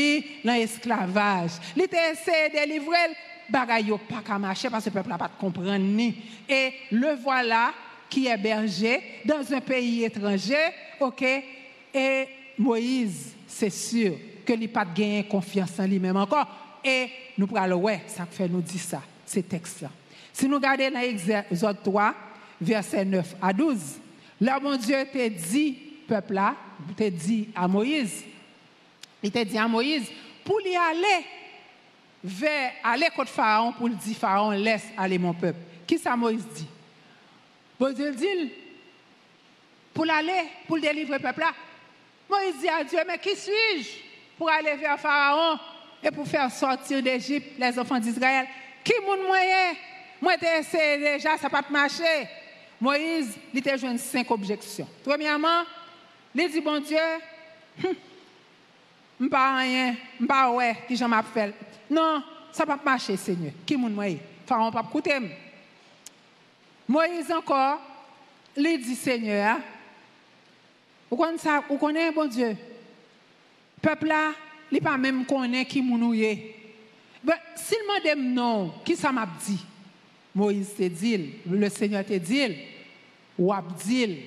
dans 0.44 0.53
l'esclavage, 0.53 1.53
il 1.75 1.83
était 1.83 2.12
essayé 2.12 2.51
de 2.51 2.55
délivrer 2.55 3.16
bagaille 3.53 3.93
pas 4.09 4.23
qu'à 4.27 4.38
marcher 4.38 4.71
parce 4.71 4.85
que 4.85 4.91
le 4.91 4.95
peuple 4.95 5.11
n'a 5.11 5.19
pas 5.19 5.29
de 5.29 5.38
comprendre 5.38 5.79
ni. 5.79 6.17
Et 6.49 6.73
le 6.91 7.15
voilà 7.23 7.73
qui 8.09 8.27
est 8.27 8.37
berger 8.37 9.01
dans 9.25 9.53
un 9.53 9.61
pays 9.61 10.05
étranger, 10.05 10.73
ok, 11.01 11.23
et 11.95 12.27
Moïse, 12.59 13.35
c'est 13.47 13.71
sûr 13.71 14.15
que 14.45 14.53
n'a 14.53 14.69
pas 14.69 14.85
gagné 14.85 15.25
confiance 15.25 15.79
en 15.79 15.87
lui-même 15.87 16.17
encore. 16.17 16.47
Et 16.85 17.09
nous 17.38 17.47
parlons, 17.47 17.77
ouais, 17.77 18.03
ça 18.07 18.27
fait 18.27 18.49
nous 18.49 18.61
dire 18.61 18.81
ça, 18.81 19.03
ces 19.25 19.43
textes-là. 19.43 19.91
Si 20.33 20.49
nous 20.49 20.57
regardons 20.57 20.91
dans 20.91 21.45
Exode 21.51 21.83
3, 21.83 22.15
verset 22.61 23.05
9 23.05 23.37
à 23.41 23.53
12, 23.53 23.79
là, 24.41 24.59
mon 24.61 24.77
Dieu 24.77 24.97
t'a 25.12 25.29
dit, 25.29 25.73
peuple 26.09 26.35
là, 26.35 26.55
t'a 26.97 27.11
dit 27.11 27.49
à 27.55 27.69
Moïse, 27.69 28.25
il 29.23 29.31
t'a 29.31 29.45
dit 29.45 29.59
à 29.59 29.69
Moïse, 29.69 30.11
pour 30.45 30.61
y 30.61 30.75
aller, 30.75 31.25
vers 32.22 32.72
aller 32.85 33.08
contre 33.14 33.30
Pharaon 33.30 33.72
pour 33.72 33.88
dire 33.88 34.16
Pharaon, 34.16 34.50
laisse 34.50 34.87
aller 34.96 35.18
mon 35.18 35.35
peuple. 35.35 35.58
Qui 35.87 35.98
ça 35.98 36.16
Moïse 36.16 36.46
dit? 36.54 36.66
Bon 37.78 37.92
Dieu 37.92 38.12
dit, 38.12 38.52
pour 39.92 40.08
aller, 40.08 40.48
pour 40.66 40.78
délivrer 40.78 41.18
le 41.18 41.22
peuple 41.22 41.40
là. 41.40 41.52
Moïse 42.30 42.61
dit 42.61 42.68
à 42.68 42.85
Dieu, 42.85 43.00
mais 43.06 43.18
qui 43.18 43.37
suis-je 43.37 43.88
pour 44.38 44.48
aller 44.48 44.74
vers 44.76 44.98
Pharaon 44.98 45.58
et 46.02 46.11
pour 46.11 46.26
faire 46.26 46.50
sortir 46.50 47.02
d'Égypte 47.02 47.58
les 47.58 47.78
enfants 47.78 47.98
d'Israël? 47.98 48.46
Qui 48.85 48.94
mon 49.04 49.26
moyen 49.26 49.74
Moi, 50.20 50.35
j'ai 50.40 50.58
essayé 50.61 50.98
déjà, 50.98 51.37
ça 51.37 51.48
n'a 51.48 51.50
pas 51.50 51.64
marché. 51.70 52.28
Moïse, 52.80 53.37
il 53.52 53.68
a 53.68 53.76
joué 53.76 53.96
cinq 53.98 54.30
objections. 54.30 54.88
Premièrement, 55.04 55.62
il 56.35 56.50
dit, 56.50 56.61
bon 56.61 56.80
Dieu, 56.80 56.98
je 59.20 59.27
pas 59.27 59.57
rien, 59.57 59.94
je 60.20 60.27
pas 60.27 60.51
ouais, 60.51 60.77
qui 60.87 60.96
j'en 60.96 61.09
m'a 61.09 61.22
fait. 61.22 61.55
Non, 61.90 62.22
ça 62.53 62.64
va 62.64 62.77
pas 62.77 62.90
marcher, 62.90 63.16
Seigneur. 63.16 63.53
Qui 63.64 63.77
moun 63.77 63.92
moi 63.92 64.07
Pharaon 64.46 64.70
pas 64.70 64.85
écouter. 64.88 65.18
Moïse 66.88 67.31
encore, 67.31 67.79
il 68.57 68.81
dit 68.83 68.94
Seigneur, 68.94 69.59
vous 71.11 71.16
connaissez 71.16 71.44
ça, 71.44 71.62
vous 71.68 71.79
connaissez 71.79 72.14
bon 72.14 72.29
Dieu? 72.29 72.57
Peuple 73.81 74.07
là, 74.07 74.33
il 74.70 74.81
pas 74.81 74.96
même 74.96 75.25
connaît 75.25 75.64
qui 75.64 75.83
moun 75.83 76.11
Mais 76.11 77.35
s'il 77.57 77.79
m'a 77.87 78.01
dit 78.01 78.20
non, 78.20 78.75
qui 78.85 78.96
ça 78.96 79.12
m'a 79.12 79.27
dit? 79.46 79.64
Moïse 80.35 80.75
te 80.75 80.88
dit, 80.88 81.35
le 81.48 81.68
Seigneur 81.68 82.05
te 82.05 82.14
dit, 82.14 82.57
ou 83.38 83.53
dit, 83.85 84.18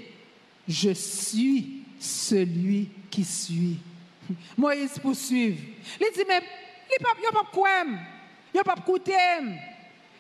je 0.67 0.91
suis 0.91 1.83
celui 1.99 2.89
qui 3.09 3.23
suis. 3.23 3.77
Moïse 4.57 4.99
poursuit. 4.99 5.57
Il 5.99 6.07
dit, 6.13 6.23
mais 6.27 6.41
il 6.89 7.01
n'y 7.01 7.27
a 7.27 7.31
pas 7.31 7.47
quoi, 7.51 7.69
il 7.85 8.53
n'y 8.53 8.59
a 8.59 8.63
pas 8.63 8.75
écouter. 8.77 9.13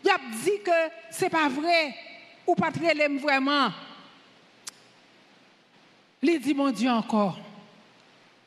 Il 0.03 0.09
a 0.09 0.17
dit 0.43 0.61
que 0.63 0.71
ce 1.11 1.23
n'est 1.23 1.29
pas 1.29 1.49
vrai, 1.49 1.95
ou 2.45 2.55
pas 2.55 2.71
très 2.71 2.93
vraiment. 3.07 3.71
Il 6.21 6.39
dit, 6.39 6.53
mon 6.53 6.71
Dieu, 6.71 6.89
encore, 6.89 7.39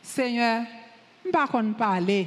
Seigneur, 0.03 0.65
je 1.23 1.29
ne 1.29 1.33
pas 1.33 1.47
parler. 1.77 2.27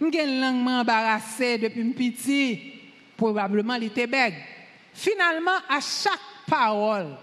Je 0.00 0.06
suis 0.06 0.40
langue 0.40 0.68
embarrassée 0.68 1.58
depuis 1.58 1.84
petit. 1.92 2.72
Probablement, 3.16 3.74
il 3.74 3.84
était 3.84 4.06
bègue. 4.06 4.34
Finalement, 4.92 5.58
à 5.68 5.80
chaque 5.80 6.18
parole, 6.46 7.16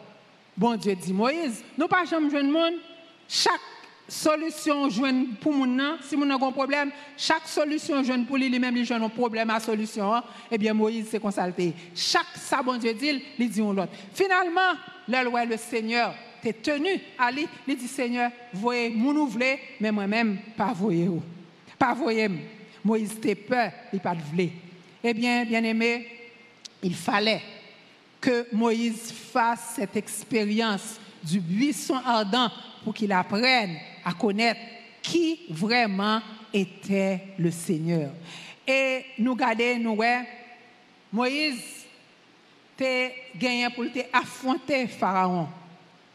bon 0.56 0.76
Dieu 0.76 0.96
dit, 0.96 1.14
Moïse, 1.14 1.64
nous 1.78 1.86
ne 1.86 1.90
pas 1.90 2.06
jamais 2.06 2.30
le 2.30 2.52
monde, 2.52 2.76
chaque 3.28 3.62
solution 4.10 4.90
joindre 4.90 5.28
pour 5.40 5.54
mon 5.54 5.98
si 6.02 6.18
mon 6.18 6.30
a 6.30 6.34
un 6.34 6.52
problème, 6.52 6.92
chaque 7.16 7.48
solution 7.48 8.04
joindre 8.04 8.26
pour 8.26 8.38
lui 8.38 8.60
même 8.60 8.76
il 8.76 8.92
un 8.92 9.10
problème 9.10 9.50
à 9.50 9.60
solution, 9.60 10.14
hein. 10.14 10.24
eh 10.52 10.58
bien 10.58 10.74
Moïse 10.74 11.08
s'est 11.10 11.20
consulté. 11.20 11.74
Chaque 11.96 12.36
ça 12.36 12.62
bon 12.62 12.78
Dieu 12.78 12.94
dit, 12.94 13.24
il 13.38 13.50
dit 13.50 13.60
l'autre. 13.60 13.90
Finalement, 14.14 14.74
le 15.08 15.46
le 15.46 15.58
Seigneur 15.58 16.14
t'es 16.42 16.54
tenu 16.54 16.90
à 17.18 17.32
lui, 17.32 17.48
il 17.68 17.78
dit 17.78 17.88
Seigneur, 17.88 18.32
voyez 18.54 18.96
mais 19.80 19.92
moi-même 19.92 20.38
pas 20.56 20.74
voyez 20.74 21.10
Pas 21.78 21.94
voyez. 21.94 22.30
Moïse 22.84 23.20
t'es 23.22 23.36
peur, 23.36 23.72
il 23.92 24.00
pas 24.00 24.16
de 24.16 24.22
Eh 25.04 25.14
bien, 25.14 25.44
bien 25.46 25.64
aimé, 25.64 26.08
il 26.82 26.96
fallait 26.96 27.42
que 28.22 28.48
Moïse 28.54 29.12
fasse 29.12 29.74
cette 29.76 29.96
expérience 29.96 31.00
du 31.24 31.40
buisson 31.40 32.00
ardent 32.06 32.50
pour 32.84 32.94
qu'il 32.94 33.12
apprenne 33.12 33.78
à 34.10 34.14
connaître 34.14 34.60
qui 35.02 35.42
vraiment 35.50 36.20
était 36.52 37.22
le 37.38 37.52
Seigneur. 37.52 38.12
Et 38.68 39.06
nous 39.20 39.36
garder, 39.36 39.78
nous, 39.78 39.98
Moïse 41.14 41.86
t'es 42.76 43.14
gagné 43.36 43.68
pour 43.70 43.86
affronter 44.14 44.88
Pharaon. 44.88 45.48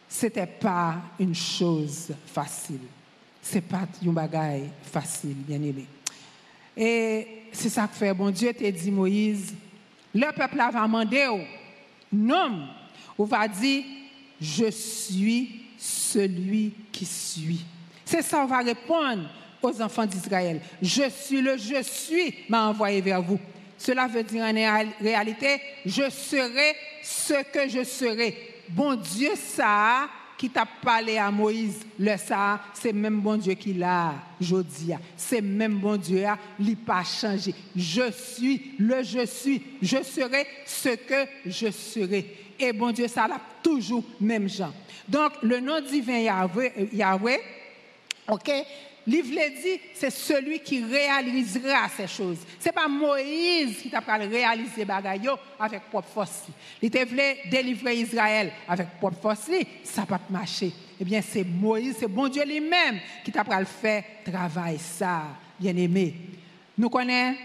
Ce 0.08 0.26
n'était 0.26 0.46
pas 0.46 0.96
une 1.20 1.34
chose 1.34 2.12
facile. 2.26 2.80
Ce 3.42 3.56
n'est 3.56 3.60
pas 3.60 3.86
une 4.02 4.12
bagaille 4.12 4.70
facile, 4.82 5.34
bien 5.34 5.56
aimé. 5.56 5.86
Et 6.76 7.44
c'est 7.52 7.68
ça 7.68 7.86
que 7.86 7.94
fait, 7.94 8.14
bon 8.14 8.30
Dieu 8.30 8.52
t'a 8.52 8.70
dit, 8.70 8.90
Moïse, 8.90 9.54
le 10.12 10.32
peuple 10.32 10.56
va 10.56 10.70
demandé, 10.72 11.28
non, 12.12 12.68
on 13.18 13.24
va 13.24 13.46
dire, 13.46 13.84
je 14.40 14.70
suis 14.70 15.66
celui 15.78 16.72
qui 16.90 17.04
suis. 17.04 17.64
C'est 18.14 18.22
ça, 18.22 18.44
on 18.44 18.46
va 18.46 18.58
répondre 18.58 19.28
aux 19.60 19.82
enfants 19.82 20.06
d'Israël. 20.06 20.60
Je 20.80 21.10
suis 21.10 21.40
le 21.40 21.56
je 21.56 21.82
suis 21.82 22.32
m'a 22.48 22.68
envoyé 22.68 23.00
vers 23.00 23.20
vous. 23.20 23.40
Cela 23.76 24.06
veut 24.06 24.22
dire 24.22 24.44
en 24.44 24.52
réalité, 25.00 25.60
je 25.84 26.08
serai 26.08 26.76
ce 27.02 27.42
que 27.52 27.68
je 27.68 27.82
serai. 27.82 28.62
Bon 28.68 28.94
Dieu, 28.94 29.30
ça, 29.34 30.08
qui 30.38 30.48
t'a 30.48 30.64
parlé 30.64 31.18
à 31.18 31.28
Moïse, 31.32 31.80
le 31.98 32.16
ça, 32.16 32.60
c'est 32.72 32.92
même 32.92 33.18
bon 33.18 33.36
Dieu 33.36 33.54
qui 33.54 33.74
l'a, 33.74 34.14
Jodia. 34.40 35.00
C'est 35.16 35.40
même 35.40 35.78
bon 35.78 35.96
Dieu, 35.96 36.24
il 36.60 36.70
n'a 36.70 36.76
pas 36.86 37.02
changé. 37.02 37.52
Je 37.74 38.12
suis 38.12 38.76
le 38.78 39.02
je 39.02 39.26
suis. 39.26 39.60
Je 39.82 40.04
serai 40.04 40.46
ce 40.64 40.90
que 40.90 41.26
je 41.46 41.68
serai. 41.72 42.32
Et 42.60 42.72
bon 42.72 42.92
Dieu, 42.92 43.08
ça 43.08 43.26
l'a 43.26 43.40
toujours 43.60 44.04
même 44.20 44.48
gens. 44.48 44.72
Donc, 45.08 45.32
le 45.42 45.58
nom 45.58 45.80
divin 45.80 46.18
Yahweh 46.92 47.40
ok, 48.28 48.50
Livre 49.06 49.28
dit, 49.62 49.80
c'est 49.92 50.10
celui 50.10 50.60
qui 50.60 50.82
réalisera 50.82 51.88
ces 51.94 52.06
choses. 52.06 52.38
Ce 52.58 52.66
n'est 52.66 52.72
pas 52.72 52.88
Moïse 52.88 53.82
qui 53.82 53.90
t'a 53.90 54.00
réaliser 54.00 54.84
bagaille 54.86 55.28
avec 55.60 55.82
propre 55.90 56.08
force. 56.08 56.44
Il 56.80 56.90
t'a 56.90 57.04
voulu 57.04 57.22
délivrer 57.50 57.96
Israël 57.96 58.50
avec 58.66 58.98
propre 58.98 59.20
force, 59.20 59.50
ça 59.82 60.06
pas 60.06 60.20
marché. 60.30 60.72
Eh 60.98 61.04
bien, 61.04 61.20
c'est 61.20 61.44
Moïse, 61.44 61.96
c'est 62.00 62.08
bon 62.08 62.28
Dieu 62.28 62.44
lui-même 62.46 62.98
qui 63.22 63.30
t'a 63.30 63.44
fait 63.66 64.04
travail 64.24 64.78
ça, 64.78 65.24
bien 65.60 65.76
aimé. 65.76 66.14
Nous 66.78 66.88
connaissons, 66.88 67.38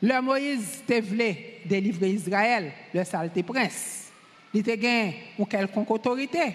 le 0.00 0.20
Moïse 0.20 0.82
voulu 1.00 1.36
délivrer 1.64 2.10
Israël, 2.10 2.72
le 2.94 3.02
saleté 3.02 3.42
prince. 3.42 4.10
Il 4.54 4.62
t'a 4.62 4.76
gagné 4.76 5.16
ou 5.36 5.44
quelconque 5.44 5.90
autorité. 5.90 6.54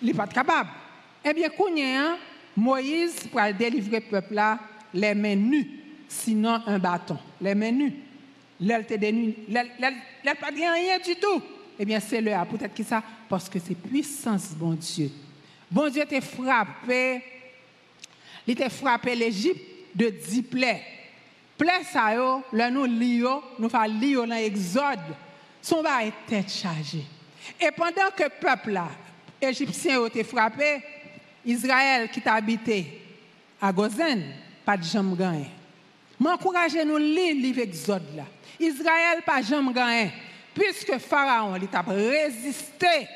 Il 0.00 0.08
n'est 0.08 0.14
pas 0.14 0.28
capable. 0.28 0.68
Eh 1.24 1.34
bien, 1.34 1.48
hein, 1.48 2.16
Moïse 2.56 3.26
pour 3.30 3.40
délivrer 3.58 4.00
le 4.00 4.06
peuple 4.06 4.34
là, 4.34 4.58
les 4.92 5.14
mains 5.14 5.36
nues, 5.36 5.68
sinon 6.08 6.60
un 6.66 6.78
bâton. 6.78 7.18
Les 7.40 7.54
mains 7.54 7.72
nues. 7.72 7.92
L'elle 8.60 8.86
n'a 10.24 10.34
pas 10.34 10.48
rien 10.48 10.98
du 10.98 11.14
tout. 11.16 11.42
Eh 11.78 11.84
bien, 11.84 12.00
c'est 12.00 12.20
le 12.20 12.32
Peut-être 12.50 12.74
que 12.74 12.82
ça, 12.82 13.02
parce 13.28 13.48
que 13.48 13.58
c'est 13.58 13.74
puissance, 13.74 14.50
bon 14.50 14.72
Dieu. 14.72 15.10
Bon 15.70 15.88
Dieu 15.88 16.04
t'a 16.04 16.20
frappé, 16.20 17.22
il 18.46 18.54
t'a 18.56 18.68
frappé 18.68 19.14
l'Égypte 19.14 19.60
de 19.94 20.08
dix 20.08 20.42
plaies. 20.42 20.82
Plaies, 21.56 21.84
ça, 21.90 22.14
yo, 22.14 22.42
là, 22.52 22.70
nous 22.70 22.84
lions, 22.84 23.42
nous 23.58 23.68
faisons 23.68 23.84
lire 23.84 24.26
dans 24.26 24.34
l'Exode, 24.34 24.98
son 25.62 25.82
va 25.82 26.04
être 26.04 26.16
tête 26.26 26.50
chargée. 26.50 27.04
Et 27.60 27.70
pendant 27.70 28.10
que 28.16 28.24
le 28.24 28.28
peuple 28.28 28.72
là, 28.72 28.88
égyptien, 29.40 30.04
été 30.06 30.24
frappé, 30.24 30.82
Israël 31.44 32.08
qui 32.10 32.20
t'a 32.20 32.34
habité 32.34 33.00
à 33.60 33.72
Gozen, 33.72 34.22
pas 34.64 34.76
de 34.76 34.84
jambe 34.84 35.16
gagné. 35.16 35.46
M'encouragez 36.18 36.84
nous 36.84 36.98
lire 36.98 37.34
le. 37.34 38.24
Israël 38.58 39.22
pas 39.24 39.42
jambe 39.42 39.72
gagné 39.72 40.12
puisque 40.54 40.98
Pharaon 40.98 41.56
il 41.56 41.68
a 41.72 41.82
résisté 41.82 43.08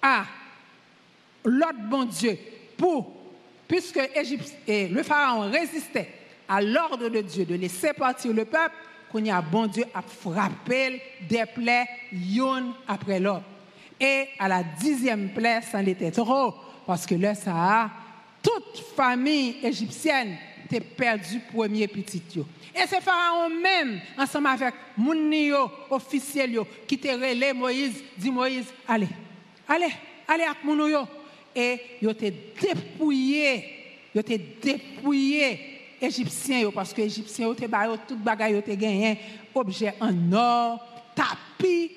à 0.00 0.24
l'autre 1.44 1.80
bon 1.88 2.04
Dieu 2.04 2.38
pour 2.76 3.12
puisque 3.68 4.00
et 4.66 4.88
le 4.88 5.02
Pharaon 5.02 5.50
résistait 5.50 6.08
à 6.48 6.60
l'ordre 6.60 7.08
de 7.08 7.20
Dieu 7.20 7.44
de 7.44 7.54
laisser 7.54 7.92
partir 7.92 8.32
le 8.32 8.44
peuple, 8.44 8.74
qu'on 9.12 9.24
y 9.24 9.30
a 9.30 9.40
bon 9.40 9.66
Dieu 9.66 9.84
a 9.94 10.02
frappé 10.02 11.00
des 11.28 11.44
plaies 11.46 11.86
une 12.10 12.72
après 12.88 13.20
l'autre. 13.20 13.44
Et 14.00 14.26
à 14.38 14.48
la 14.48 14.64
dixième 14.64 15.28
plaie, 15.28 15.60
ça 15.62 15.80
était 15.82 16.10
trop 16.10 16.54
parce 16.90 17.06
que 17.06 17.14
là, 17.14 17.36
ça 17.36 17.52
a, 17.54 17.90
toute 18.42 18.84
famille 18.96 19.58
égyptienne 19.62 20.36
a 20.74 20.80
perdu 20.80 21.38
premier 21.54 21.86
petit. 21.86 22.20
Et 22.74 22.80
c'est 22.88 23.00
Pharaon 23.00 23.48
même, 23.48 24.00
ensemble 24.18 24.48
avec 24.48 24.74
Mounio, 24.96 25.70
officiel, 25.88 26.58
qui 26.88 26.98
te 26.98 27.06
relé 27.06 27.52
Moïse, 27.52 28.02
dit 28.18 28.32
Moïse, 28.32 28.74
allez, 28.88 29.06
allez, 29.68 29.92
allez 30.26 30.42
avec 30.42 30.64
Mounio. 30.64 31.06
Et 31.54 31.80
ils 32.02 32.08
ont 32.08 32.12
dépouillé, 32.12 33.64
ils 34.12 34.18
ont 34.18 34.24
dépouillé 34.60 35.60
Égyptiens, 36.02 36.72
parce 36.74 36.92
que 36.92 37.02
Égyptiens 37.02 37.50
ont 37.50 37.54
tout 37.54 38.16
bagaille, 38.16 38.56
ont 38.56 38.74
gagné, 38.74 39.16
objets 39.54 39.94
en 40.00 40.32
or, 40.32 40.84
tapis, 41.14 41.92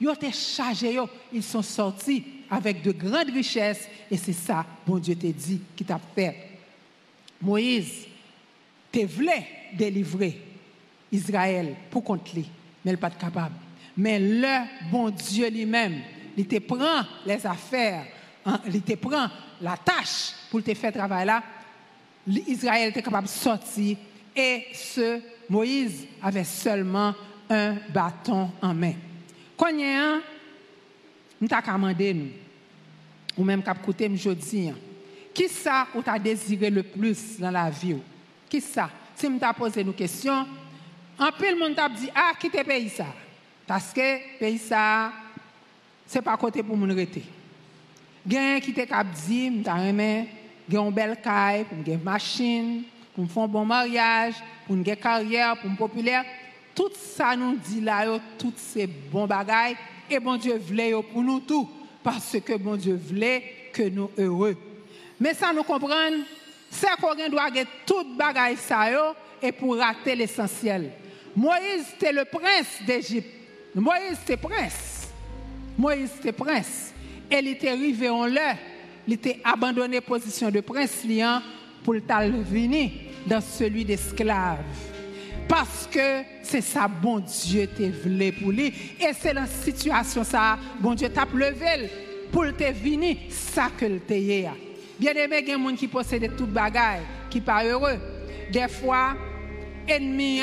ils 0.00 0.08
ont 0.08 0.14
chargés, 0.32 0.98
ils 1.34 1.42
sont 1.42 1.60
sortis 1.60 2.37
avec 2.50 2.82
de 2.82 2.92
grandes 2.92 3.30
richesses 3.30 3.88
et 4.10 4.16
c'est 4.16 4.32
ça, 4.32 4.64
bon 4.86 4.98
Dieu 4.98 5.14
t'a 5.14 5.28
dit, 5.28 5.60
qui 5.76 5.84
t'a 5.84 6.00
fait. 6.14 6.34
Moïse, 7.40 8.06
te 8.90 9.04
voulait 9.04 9.46
délivrer 9.74 10.40
Israël 11.12 11.74
pour 11.90 12.04
contre 12.04 12.34
lui, 12.34 12.48
mais 12.84 12.92
il 12.92 12.98
pas 12.98 13.10
capable. 13.10 13.54
Mais 13.96 14.18
le 14.18 14.90
bon 14.90 15.10
Dieu 15.10 15.48
lui-même, 15.50 16.00
il 16.36 16.46
te 16.46 16.58
prend 16.58 17.02
les 17.26 17.44
affaires, 17.46 18.06
hein, 18.46 18.60
il 18.66 18.82
te 18.82 18.94
prend 18.94 19.28
la 19.60 19.76
tâche 19.76 20.32
pour 20.50 20.62
te 20.62 20.72
faire 20.74 20.92
travailler 20.92 21.26
là. 21.26 21.42
Israël 22.46 22.90
était 22.90 23.02
capable 23.02 23.26
de 23.26 23.32
sortir 23.32 23.96
et 24.36 24.66
ce 24.72 25.20
Moïse 25.48 26.06
avait 26.22 26.44
seulement 26.44 27.14
un 27.50 27.76
bâton 27.92 28.50
en 28.60 28.74
main. 28.74 28.94
Quand 29.56 29.72
il 31.40 31.50
y 31.50 31.54
a 31.54 31.62
un, 31.66 32.14
nous. 32.14 32.28
Ou 33.36 33.44
même 33.44 33.62
cap 33.62 33.80
côté 33.84 34.08
dis 34.08 34.72
qui 35.32 35.48
ça 35.48 35.86
ou 35.94 36.02
t'a 36.02 36.18
désiré 36.18 36.70
le 36.70 36.82
plus 36.82 37.38
dans 37.38 37.52
la 37.52 37.70
vie 37.70 37.96
qui 38.48 38.60
ça? 38.60 38.90
Si 39.14 39.28
me 39.28 39.38
t'a 39.38 39.52
posé 39.52 39.82
une 39.82 39.94
question 39.94 40.46
en 41.18 41.30
le 41.40 41.58
monde 41.58 41.76
t'a 41.76 41.88
dit 41.88 42.10
ah 42.14 42.32
quitter 42.38 42.64
pays 42.64 42.88
ça. 42.88 43.06
Parce 43.66 43.92
que 43.92 44.38
pays 44.38 44.58
ça 44.58 45.12
c'est 46.06 46.22
pas 46.22 46.36
côté 46.36 46.62
pour 46.62 46.76
mon 46.76 46.92
rester 46.92 47.22
gain 48.26 48.58
qui 48.60 48.72
t'a 48.72 48.86
cap 48.86 49.06
dit 49.26 49.50
m'ta 49.50 49.74
remet 49.74 50.26
gain 50.68 50.90
belle 50.90 51.18
caille 51.22 51.64
une 51.86 52.02
machine 52.02 52.82
pour 53.14 53.30
faire 53.30 53.44
un 53.44 53.48
bon 53.48 53.64
mariage 53.64 54.34
pour 54.66 54.74
une 54.74 54.84
carrière 54.96 55.56
pour 55.60 55.76
populaire. 55.76 56.24
Tout 56.74 56.90
ça 56.94 57.36
nous 57.36 57.56
dit 57.56 57.80
là 57.80 58.18
toutes 58.36 58.58
ces 58.58 58.86
bons 58.88 59.26
bagailles 59.26 59.76
et 60.10 60.18
bon 60.18 60.36
Dieu 60.36 60.58
voulait 60.58 60.92
pour 61.12 61.22
nous 61.22 61.40
tout 61.40 61.68
parce 62.02 62.36
que 62.44 62.56
bon 62.56 62.76
Dieu 62.76 62.98
voulait 63.02 63.42
que 63.72 63.82
nous 63.82 64.10
heureux. 64.18 64.56
Mais 65.20 65.34
ça 65.34 65.52
nous 65.52 65.62
comprendre, 65.62 66.16
c'est 66.70 66.88
qu'on 67.00 67.14
doit 67.14 67.42
avoir 67.42 67.66
toute 67.84 68.18
ça 68.58 69.14
et 69.42 69.52
pour 69.52 69.76
rater 69.76 70.14
l'essentiel. 70.14 70.90
Moïse 71.34 71.86
était 71.96 72.12
le 72.12 72.24
prince 72.24 72.82
d'Égypte. 72.86 73.28
Moïse 73.74 74.18
était 74.22 74.36
prince. 74.36 75.08
Moïse 75.76 76.10
était 76.18 76.32
prince. 76.32 76.92
Et 77.30 77.38
il 77.38 77.48
était 77.48 77.68
arrivé 77.68 78.08
en 78.08 78.26
l'heure. 78.26 78.56
Il 79.06 79.14
était 79.14 79.40
abandonné 79.44 80.00
position 80.00 80.50
de 80.50 80.60
prince 80.60 81.04
liant 81.04 81.40
pour 81.84 81.94
le 81.94 82.00
venir 82.42 82.90
dans 83.26 83.40
celui 83.40 83.84
d'esclave. 83.84 84.58
Parce 85.48 85.88
que 85.90 86.22
c'est 86.42 86.60
ça, 86.60 86.86
bon 86.86 87.20
Dieu 87.20 87.66
te 87.66 87.82
voulu 87.82 88.32
pour 88.32 88.52
lui. 88.52 88.66
Et 89.00 89.12
c'est 89.18 89.32
la 89.32 89.46
situation 89.46 90.22
ça, 90.22 90.58
bon 90.78 90.94
Dieu 90.94 91.08
t'a 91.08 91.26
levé 91.32 91.90
pour 92.30 92.44
te 92.56 92.72
venir, 92.72 93.16
ça 93.30 93.68
que 93.76 93.86
le 93.86 94.00
te 94.00 94.12
Bien 94.98 95.12
aimé, 95.12 95.38
il 95.40 95.48
y 95.48 95.52
a 95.52 95.56
des 95.56 95.64
gens 95.64 95.76
qui 95.76 95.88
possèdent 95.88 96.36
tout 96.36 96.46
bagaille, 96.46 97.02
qui 97.30 97.40
pas 97.40 97.64
heureux. 97.64 97.98
Des 98.52 98.68
fois, 98.68 99.14
ennemi, 99.86 100.42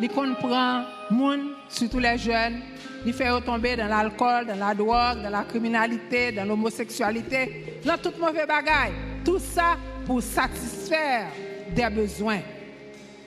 il 0.00 0.08
comprend 0.08 0.82
monde, 1.10 1.54
surtout 1.68 2.00
les 2.00 2.18
jeunes, 2.18 2.60
il 3.06 3.12
fait 3.12 3.28
tomber 3.42 3.76
dans 3.76 3.86
l'alcool, 3.86 4.46
dans 4.46 4.56
la 4.56 4.74
drogue, 4.74 5.22
dans 5.22 5.30
la 5.30 5.44
criminalité, 5.44 6.32
dans 6.32 6.44
l'homosexualité, 6.44 7.80
dans 7.84 7.98
toute 7.98 8.18
mauvaise 8.18 8.46
bagaille. 8.46 8.92
Tout 9.24 9.38
ça 9.38 9.76
pour 10.06 10.22
satisfaire 10.22 11.28
des 11.74 11.88
besoins. 11.90 12.40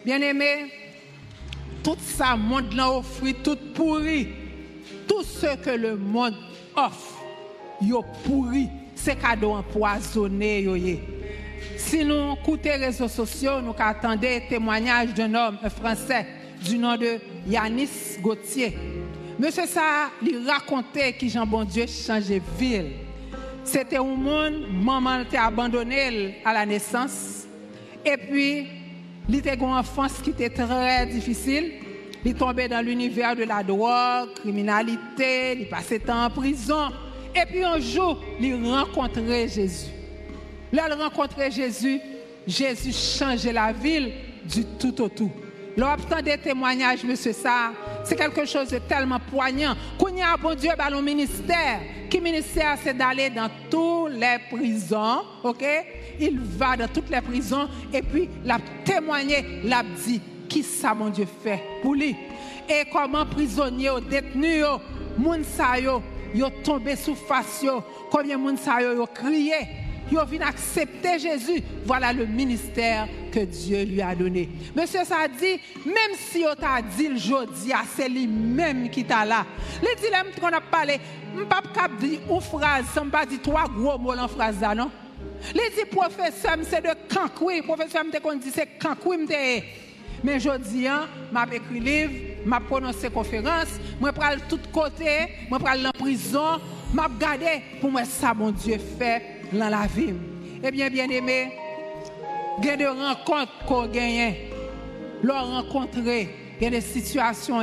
Bien 0.04 0.22
aimé, 0.22 0.72
Tout 1.84 1.98
ça, 2.00 2.36
monde 2.36 2.74
l'a 2.74 2.92
offert, 2.92 3.34
tout 3.44 3.58
pourri. 3.74 4.30
Tout 5.08 5.24
ce 5.24 5.56
que 5.56 5.70
le 5.70 5.96
monde 5.96 6.36
offre, 6.76 7.18
yo 7.82 8.04
pourri. 8.24 8.68
C'est 8.96 9.16
cadeau 9.16 9.52
empoisonné. 9.52 10.66
Si 11.78 12.04
nous 12.04 12.34
écoutons 12.34 12.62
les 12.64 12.86
réseaux 12.88 13.08
sociaux, 13.08 13.62
nous 13.62 13.74
attendons 13.78 14.22
le 14.22 14.50
témoignage 14.50 15.14
d'un 15.14 15.34
homme, 15.34 15.58
un 15.64 15.70
Français, 15.70 16.26
du 16.64 16.78
nom 16.78 16.98
de 16.98 17.20
Yanis 17.48 18.18
Gauthier. 18.20 18.78
Monsieur 19.40 19.68
ça, 19.68 20.10
il 20.22 20.50
racontait 20.50 21.14
que 21.14 21.28
Jean 21.28 21.46
Bon 21.46 21.64
Dieu 21.64 21.86
changeait 21.86 22.42
ville. 22.58 22.94
C'était 23.64 23.98
un 23.98 24.04
monde, 24.04 24.66
maman 24.72 25.22
était 25.22 25.38
abandonné 25.38 26.42
à 26.44 26.54
la 26.54 26.66
naissance. 26.66 27.46
Et 28.04 28.18
puis, 28.18 28.66
il 29.30 29.36
était 29.36 29.56
une 29.56 29.64
enfance 29.64 30.22
qui 30.24 30.30
était 30.30 30.50
très 30.50 31.06
difficile. 31.06 31.72
Il 32.24 32.34
tombait 32.34 32.68
dans 32.68 32.84
l'univers 32.84 33.36
de 33.36 33.44
la 33.44 33.64
drogue, 33.64 34.34
criminalité, 34.36 35.60
il 35.60 35.70
passait 35.70 36.00
temps 36.00 36.26
en 36.26 36.30
prison. 36.30 36.90
Et 37.36 37.46
puis 37.46 37.64
un 37.64 37.80
jour, 37.80 38.22
il 38.40 38.56
rencontrait 38.66 39.48
Jésus. 39.48 39.88
Là, 40.72 40.88
il 40.90 41.02
rencontrait 41.02 41.52
Jésus. 41.52 42.00
Jésus 42.46 42.94
changeait 42.94 43.54
la 43.54 43.72
ville 43.72 44.12
du 44.46 44.66
tout 44.80 45.02
au 45.02 45.10
tout. 45.10 45.32
L'obtention 45.78 46.24
des 46.24 46.40
témoignages, 46.40 47.04
monsieur 47.04 47.34
ça, 47.34 47.72
c'est 48.04 48.16
quelque 48.16 48.46
chose 48.46 48.70
de 48.70 48.80
tellement 48.80 49.20
poignant. 49.20 49.76
Qu'on 50.00 50.08
y 50.08 50.24
a 50.24 50.36
bon 50.36 50.56
Dieu, 50.56 50.72
bah, 50.76 50.90
le 50.90 51.00
ministère. 51.04 51.82
Qui 52.10 52.20
ministère, 52.20 52.78
c'est 52.84 52.96
d'aller 52.96 53.30
dans 53.30 53.50
toutes 53.70 54.14
les 54.14 54.38
prisons, 54.50 55.22
ok? 55.44 55.64
Il 56.20 56.40
va 56.40 56.76
dans 56.76 56.88
toutes 56.88 57.12
les 57.12 57.22
prisons 57.22 57.68
et 57.94 58.02
puis 58.02 58.28
l'a 58.44 58.58
témoigné, 58.84 59.62
l'a 59.66 59.84
dit, 59.84 60.20
qui 60.50 60.64
ça 60.64 60.96
mon 60.96 61.10
Dieu 61.10 61.28
fait 61.44 61.62
pour 61.84 61.94
lui? 61.94 62.16
Et 62.68 62.84
comment 62.92 63.26
prisonniers, 63.26 64.02
détenus, 64.10 64.66
moun 65.16 65.44
sa 65.44 65.80
yo, 65.80 66.02
yo 66.34 66.50
tombé 66.64 66.96
sous 66.96 67.16
face 67.16 67.66
combien 68.10 68.38
moun 68.38 68.58
sa 68.58 68.82
yo 68.82 69.06
crié? 69.06 69.87
Ils 70.12 70.30
viennent 70.30 70.44
accepter 70.44 71.20
Jésus. 71.20 71.64
Voilà 71.86 72.14
le 72.14 72.26
ministère 72.26 73.08
que 73.32 73.40
Dieu 73.40 73.84
lui 73.84 74.02
a 74.02 74.16
donné. 74.16 74.50
Monsieur 74.76 75.04
ça 75.04 75.28
dit, 75.28 75.60
même 75.86 76.16
si 76.16 76.44
on 76.50 76.56
t'a 76.56 76.82
dit 76.82 77.08
le 77.10 77.18
jeudi, 77.18 77.72
c'est 77.96 78.10
lui-même 78.10 78.90
qui 78.90 79.04
t'a 79.04 79.26
là. 79.26 79.46
Les 79.82 79.96
dilemmes 80.02 80.32
qu'on 80.40 80.48
a 80.48 80.62
parlé, 80.62 81.00
je 81.36 81.42
ne 81.42 81.46
pas 81.46 81.62
dire 82.00 82.20
une 82.30 82.42
phrase, 82.42 82.86
je 82.96 83.00
ne 83.00 83.10
pas 83.10 83.26
dire 83.26 83.42
trois 83.42 83.66
gros 83.68 83.98
mots 83.98 84.16
dans 84.16 84.28
phrase 84.28 84.60
là, 84.62 84.74
non? 84.74 84.90
Les 85.54 85.70
dit 85.70 85.90
professeur, 85.90 86.58
c'est 86.64 86.82
de 86.82 87.14
Kankoui. 87.14 87.62
Professeur, 87.62 88.04
me 88.04 88.40
dit 88.40 88.52
c'est 88.54 88.80
Kankoui. 88.80 89.28
Mais 90.24 90.36
aujourd'hui, 90.38 90.88
hein, 90.88 91.08
m'a 91.32 91.46
écrit 91.52 91.80
livre, 91.80 92.12
m'a 92.46 92.60
prononcé 92.60 93.10
conférence, 93.10 93.80
moi 94.00 94.12
prends 94.12 94.36
tout 94.50 94.60
côté, 94.74 95.28
moi 95.50 95.60
prends 95.60 95.86
en 95.86 95.92
prison, 95.92 96.60
m'a 96.92 97.04
regardé 97.04 97.62
pour 97.80 97.92
moi 97.92 98.04
ça 98.04 98.34
mon 98.34 98.50
Dieu 98.52 98.78
fait 98.98 99.37
dans 99.52 99.70
la 99.70 99.88
vie. 99.88 100.14
Eh 100.64 100.72
bien, 100.72 100.90
bien 100.90 101.10
aimé, 101.10 101.52
il 102.60 102.66
y 102.66 102.70
a 102.70 102.78
des 102.78 102.88
rencontres 102.88 103.66
qu'on 103.68 103.88
gagne. 103.88 104.36
L'on 105.24 105.40
rencontrer, 105.40 106.30
il 106.60 106.64
y 106.64 106.68
a 106.68 106.70
des 106.70 106.82
situations 106.82 107.62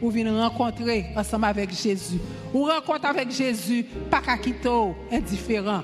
où 0.00 0.10
vous 0.10 0.40
rencontrer 0.40 1.06
ensemble 1.16 1.44
avec 1.46 1.70
Jésus. 1.70 2.18
Ou 2.52 2.64
rencontre 2.64 3.06
avec 3.06 3.30
Jésus, 3.30 3.84
pas 4.10 4.20
qu'à 4.20 4.36
quitter 4.36 4.68
indifférent. 5.10 5.82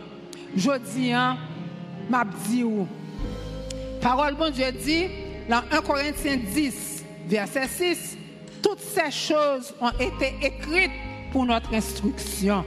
Je 0.56 0.70
dis, 0.94 1.12
hein, 1.12 1.36
m'a 2.08 2.24
dit. 2.48 2.64
Parole 4.00 4.34
bon 4.34 4.50
Dieu 4.50 4.72
dit, 4.72 5.06
dans 5.48 5.62
1 5.70 5.80
Corinthiens 5.80 6.36
10, 6.36 7.04
verset 7.26 7.68
6, 7.68 8.18
toutes 8.62 8.80
ces 8.80 9.10
choses 9.10 9.74
ont 9.80 9.90
été 9.98 10.34
écrites 10.42 10.90
pour 11.32 11.44
notre 11.44 11.74
instruction. 11.74 12.64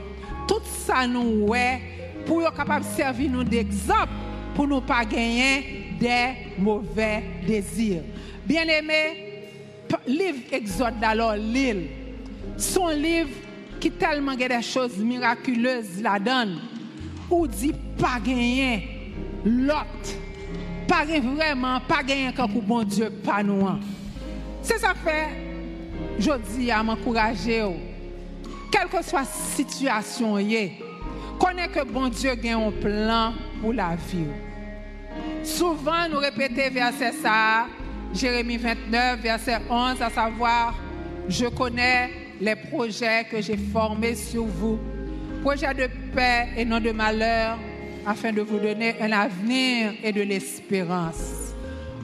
Tout 0.48 0.62
ça 0.86 1.06
nous 1.06 1.46
ouais 1.46 1.80
pour 2.26 2.42
être 2.42 2.54
capable 2.54 2.84
de 2.84 2.90
servir 2.90 3.30
nous 3.30 3.44
d'exemple 3.44 4.12
pour 4.54 4.66
ne 4.66 4.80
pas 4.80 5.04
gagner 5.04 5.96
des 5.98 6.58
mauvais 6.58 7.22
désirs. 7.46 8.02
Bien-aimé, 8.44 9.32
livre 10.06 10.38
Exode 10.50 11.02
alors 11.02 11.34
l'île. 11.34 11.88
Son 12.56 12.88
livre 12.88 13.30
qui 13.80 13.90
tellement 13.90 14.34
des 14.34 14.62
choses 14.62 14.96
miraculeuses 14.98 16.02
la 16.02 16.18
donne. 16.18 16.60
Ou 17.30 17.46
dit 17.46 17.72
pas 17.98 18.20
gagner 18.24 19.12
l'autre. 19.44 20.16
Pas 20.86 21.04
vraiment, 21.04 21.80
pas 21.80 22.02
gagner 22.02 22.30
quand 22.36 22.48
bon 22.48 22.82
Dieu, 22.82 23.10
pas 23.10 23.42
nous. 23.42 23.66
C'est 24.62 24.78
ça 24.78 24.94
fait, 24.94 25.28
je 26.18 26.30
dis 26.54 26.70
à 26.70 26.82
m'encourager, 26.82 27.64
quelle 28.70 28.88
que 28.88 29.02
soit 29.04 29.20
la 29.20 29.26
situation, 29.26 30.36
Connais 31.38 31.68
que 31.68 31.84
bon 31.84 32.08
Dieu 32.08 32.30
a 32.30 32.56
un 32.56 32.70
plan 32.70 33.32
pour 33.60 33.72
la 33.72 33.96
vie. 33.96 34.26
Souvent, 35.42 36.08
nous 36.10 36.18
répétons 36.18 36.72
verset 36.72 37.12
ça, 37.12 37.66
Jérémie 38.14 38.56
29, 38.56 39.20
verset 39.20 39.58
11, 39.68 40.00
à 40.00 40.10
savoir, 40.10 40.74
je 41.28 41.46
connais 41.46 42.10
les 42.40 42.56
projets 42.56 43.24
que 43.30 43.40
j'ai 43.40 43.56
formés 43.56 44.14
sur 44.14 44.44
vous, 44.44 44.78
projets 45.42 45.74
de 45.74 45.88
paix 46.14 46.48
et 46.56 46.64
non 46.64 46.80
de 46.80 46.90
malheur, 46.90 47.58
afin 48.06 48.32
de 48.32 48.42
vous 48.42 48.58
donner 48.58 48.96
un 49.00 49.12
avenir 49.12 49.92
et 50.02 50.12
de 50.12 50.22
l'espérance. 50.22 51.54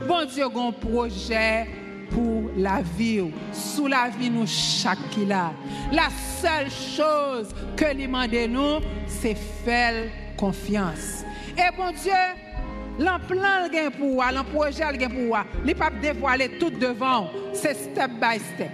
Bon 0.07 0.25
Dieu 0.25 0.45
a 0.45 0.47
un 0.47 0.73
projet 0.73 1.67
pour 2.11 2.51
la 2.57 2.81
vie, 2.83 3.31
sous 3.53 3.87
la 3.87 4.09
vie 4.09 4.31
nous 4.31 4.47
chaque 4.47 4.99
là. 5.27 5.53
La 5.93 6.09
seule 6.41 6.71
chose 6.71 7.55
que 7.77 7.95
lui 7.95 8.07
demande 8.07 8.35
nous, 8.49 8.87
c'est 9.07 9.37
faire 9.37 10.11
confiance. 10.37 11.25
Et 11.57 11.77
bon 11.77 11.91
Dieu, 11.91 12.13
l'emplan 12.99 13.67
le 13.71 13.91
pour 13.91 14.09
vous, 14.09 14.23
l'emprojet 14.35 14.93
le 14.93 15.09
pour 15.09 15.39
il 15.67 15.75
pas 15.75 15.91
dévoiler 15.91 16.59
tout 16.59 16.71
devant, 16.71 17.29
c'est 17.53 17.75
step 17.75 18.11
by 18.21 18.39
step. 18.39 18.71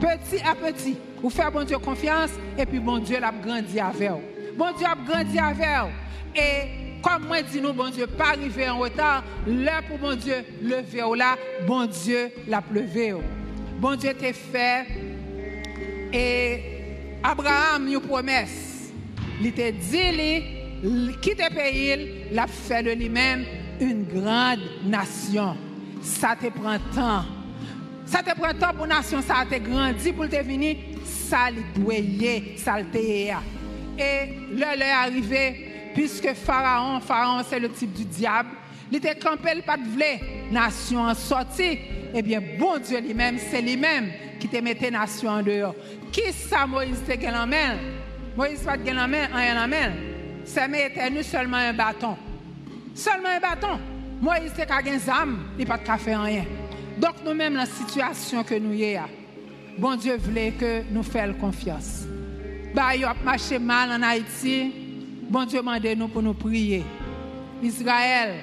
Petit 0.00 0.42
à 0.44 0.54
petit, 0.54 0.96
vous 1.22 1.30
faites 1.30 1.52
bon 1.52 1.64
Dieu 1.64 1.78
confiance 1.78 2.30
et 2.58 2.66
puis 2.66 2.78
bon 2.78 2.98
Dieu 2.98 3.18
l'a 3.18 3.32
grandi 3.32 3.80
avec. 3.80 4.10
Bon 4.56 4.72
Dieu 4.76 4.86
a 4.86 4.94
grandi 4.94 5.38
avec. 5.38 5.92
Et 6.34 6.85
comme 7.06 7.26
moi 7.26 7.42
dis 7.42 7.60
nous, 7.60 7.72
bon 7.72 7.88
Dieu, 7.90 8.06
pas 8.06 8.30
arriver 8.30 8.68
en 8.68 8.78
retard, 8.78 9.22
l'heure 9.46 9.82
pour 9.88 9.98
bon 9.98 10.16
Dieu 10.16 10.44
lever 10.60 11.04
ou 11.04 11.14
là, 11.14 11.36
bon 11.66 11.86
Dieu 11.86 12.30
l'a 12.48 12.60
pleuvé. 12.60 13.14
Bon 13.78 13.94
Dieu 13.94 14.12
t'a 14.14 14.32
fait 14.32 14.86
et 16.12 16.62
Abraham 17.22 17.86
une 17.86 18.00
promesse. 18.00 18.90
Il 19.40 19.52
t'a 19.52 19.70
dit, 19.70 20.42
quitte 21.20 21.38
le 21.38 21.54
pays, 21.54 22.24
l'a 22.32 22.46
fait 22.46 22.82
de 22.82 22.90
lui-même 22.90 23.44
une 23.80 24.04
grande 24.04 24.60
nation. 24.84 25.56
Ça 26.02 26.34
te 26.34 26.48
prend 26.48 26.78
temps. 26.94 27.24
Ça 28.04 28.22
te 28.22 28.34
prend 28.38 28.52
temps 28.52 28.76
pour 28.76 28.86
nation, 28.86 29.20
ça 29.22 29.44
te 29.48 29.58
grandi 29.58 30.12
pour 30.12 30.28
te 30.28 30.42
venir, 30.42 30.76
ça 31.04 31.50
le 31.50 31.80
doyer, 31.80 32.54
ça 32.56 32.78
Et 32.80 34.56
l'heure 34.56 34.80
est 34.80 34.90
arrivée 34.90 35.65
puisque 35.96 36.34
Pharaon, 36.34 37.00
Pharaon 37.00 37.42
c'est 37.48 37.58
le 37.58 37.70
type 37.70 37.94
du 37.94 38.04
diable, 38.04 38.50
il 38.90 38.98
était 38.98 39.14
campé, 39.14 39.50
il 39.56 39.62
pas 39.62 39.78
de 39.78 40.52
nation 40.52 41.00
en 41.00 41.14
sortie. 41.14 41.78
Eh 42.14 42.22
bien, 42.22 42.40
bon 42.58 42.78
Dieu 42.78 43.00
lui-même, 43.00 43.38
c'est 43.38 43.62
lui-même 43.62 44.12
qui 44.38 44.46
te 44.46 44.58
mettait 44.58 44.90
nation 44.90 45.30
en 45.30 45.42
dehors. 45.42 45.74
Qui 46.12 46.30
ça 46.32 46.66
Moïse 46.66 47.02
te 47.08 47.16
gagne 47.16 47.34
en 47.34 47.46
main? 47.46 47.78
Moïse 48.36 48.60
pas 48.60 48.76
te 48.76 48.90
en 48.90 49.08
main, 49.08 49.26
rien 49.32 49.64
en 49.64 49.66
main. 49.66 49.92
C'est 50.44 50.68
mais 50.68 50.92
seulement 51.22 51.56
un 51.56 51.72
bâton. 51.72 52.14
Seulement 52.94 53.30
un 53.34 53.40
bâton. 53.40 53.80
Moïse 54.20 54.52
te 54.52 54.84
des 54.84 55.10
âme, 55.10 55.48
il 55.58 55.66
pas 55.66 55.78
de 55.78 56.00
faire 56.00 56.22
rien. 56.22 56.44
Donc 56.98 57.14
nous-mêmes, 57.24 57.56
la 57.56 57.66
situation 57.66 58.44
que 58.44 58.54
nous 58.54 58.74
y 58.74 58.96
a, 58.96 59.08
bon 59.78 59.96
Dieu 59.96 60.16
voulait 60.18 60.52
que 60.52 60.82
nous 60.90 61.02
fassions 61.02 61.34
confiance. 61.40 62.02
Bah, 62.74 62.94
il 62.94 63.04
a 63.04 63.14
marché 63.24 63.58
mal 63.58 63.90
en 63.90 64.02
Haïti. 64.02 64.85
Bon 65.28 65.44
Dieu 65.44 65.60
m'a 65.60 65.80
nous 65.80 66.08
pour 66.08 66.22
nous 66.22 66.34
prier. 66.34 66.84
Israël, 67.60 68.36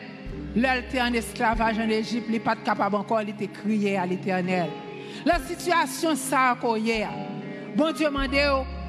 l'heure 0.56 0.84
en 1.00 1.14
esclavage 1.14 1.80
en 1.80 1.88
Égypte, 1.88 2.26
il 2.28 2.34
n'est 2.34 2.40
pas 2.40 2.58
capable 2.58 2.96
encore 2.96 3.24
de 3.24 3.46
crier 3.46 3.98
à 3.98 4.06
l'éternel. 4.06 4.68
La 5.26 5.40
situation 5.40 6.16
ça 6.16 6.58
Bon 7.76 7.92
Dieu 7.94 8.10
m'a 8.10 8.28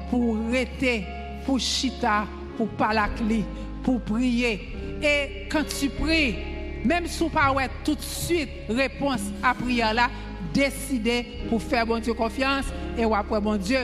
pour 0.09 0.37
rester, 0.51 1.05
pour 1.45 1.59
chita, 1.59 2.25
pour 2.57 2.67
parler, 2.69 3.45
pour 3.81 4.01
prier. 4.01 4.59
Et 5.01 5.47
quand 5.49 5.63
tu 5.63 5.87
pries, 5.89 6.35
même 6.83 7.07
si 7.07 7.23
tu 7.23 7.29
pas 7.29 7.53
tout 7.83 7.95
de 7.95 8.01
suite 8.01 8.49
réponse 8.67 9.21
à 9.41 9.53
prière 9.53 9.93
là, 9.93 10.09
décider 10.53 11.25
pour 11.49 11.61
faire 11.61 11.85
bon 11.85 11.99
Dieu 11.99 12.13
confiance 12.13 12.65
et 12.97 13.05
après 13.05 13.39
bon 13.39 13.55
Dieu, 13.55 13.79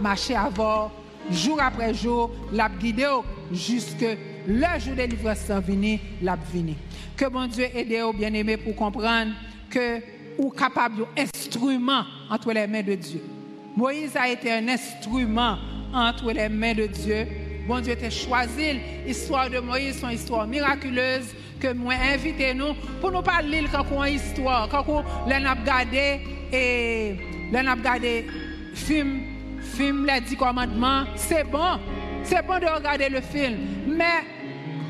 marcher 0.00 0.36
avant 0.36 0.90
jour 1.32 1.60
après 1.60 1.94
jour, 1.94 2.30
l'a 2.52 2.68
guidé 2.68 3.06
jusque 3.52 4.06
le 4.46 4.80
jour 4.80 4.94
de 4.96 5.02
livrance 5.02 5.50
venu, 5.66 5.98
l'a 6.22 6.36
venu. 6.52 6.74
Que 7.16 7.26
bon 7.28 7.46
Dieu 7.46 7.66
aide 7.74 8.02
aux 8.02 8.12
bien-aimés 8.12 8.56
pour 8.56 8.74
comprendre 8.74 9.32
que 9.68 10.00
ou 10.38 10.50
capable 10.50 11.06
instrument 11.16 12.04
entre 12.30 12.52
les 12.52 12.66
mains 12.66 12.82
de 12.82 12.94
Dieu. 12.94 13.22
Moïse 13.76 14.16
a 14.16 14.28
été 14.28 14.50
un 14.52 14.68
instrument 14.68 15.58
entre 15.92 16.32
les 16.32 16.48
mains 16.48 16.74
de 16.74 16.86
Dieu. 16.86 17.26
Bon 17.68 17.80
Dieu 17.80 17.94
t'a 17.94 18.10
choisi. 18.10 18.80
L'histoire 19.06 19.50
de 19.50 19.58
Moïse, 19.58 20.00
son 20.00 20.08
histoire 20.08 20.46
miraculeuse 20.46 21.34
que 21.60 21.72
moi 21.74 21.94
invité 22.14 22.54
nous 22.54 22.74
pour 23.00 23.12
nous 23.12 23.22
parler 23.22 23.64
quand 23.70 23.84
on 23.92 24.04
histoire, 24.04 24.68
quand 24.68 24.84
on 24.88 25.28
l'a 25.28 25.52
regardé 25.52 26.20
et 26.52 27.16
l'a 27.52 27.74
regardé 27.74 28.26
film, 28.74 29.20
film 29.60 30.06
les 30.06 30.20
dix 30.20 30.36
commandements, 30.36 31.04
c'est 31.16 31.44
bon. 31.44 31.78
C'est 32.22 32.46
bon 32.46 32.58
de 32.58 32.66
regarder 32.66 33.08
le 33.08 33.20
film, 33.20 33.56
mais 33.86 34.24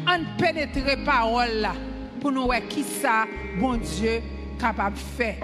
on 0.07 0.41
pénétrer 0.41 0.97
parole 1.05 1.61
là 1.61 1.73
pour 2.21 2.33
nous 2.33 2.45
voir 2.45 2.61
qui 2.69 2.83
ça 2.83 3.25
bon 3.59 3.77
Dieu 3.77 4.21
capable 4.59 4.97
de 4.97 5.01
faire. 5.01 5.37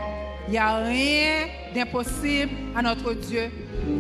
Il 0.48 0.52
n'y 0.52 0.58
a 0.58 0.76
rien 0.78 1.46
d'impossible 1.74 2.52
à 2.76 2.82
notre 2.82 3.14
Dieu. 3.14 3.50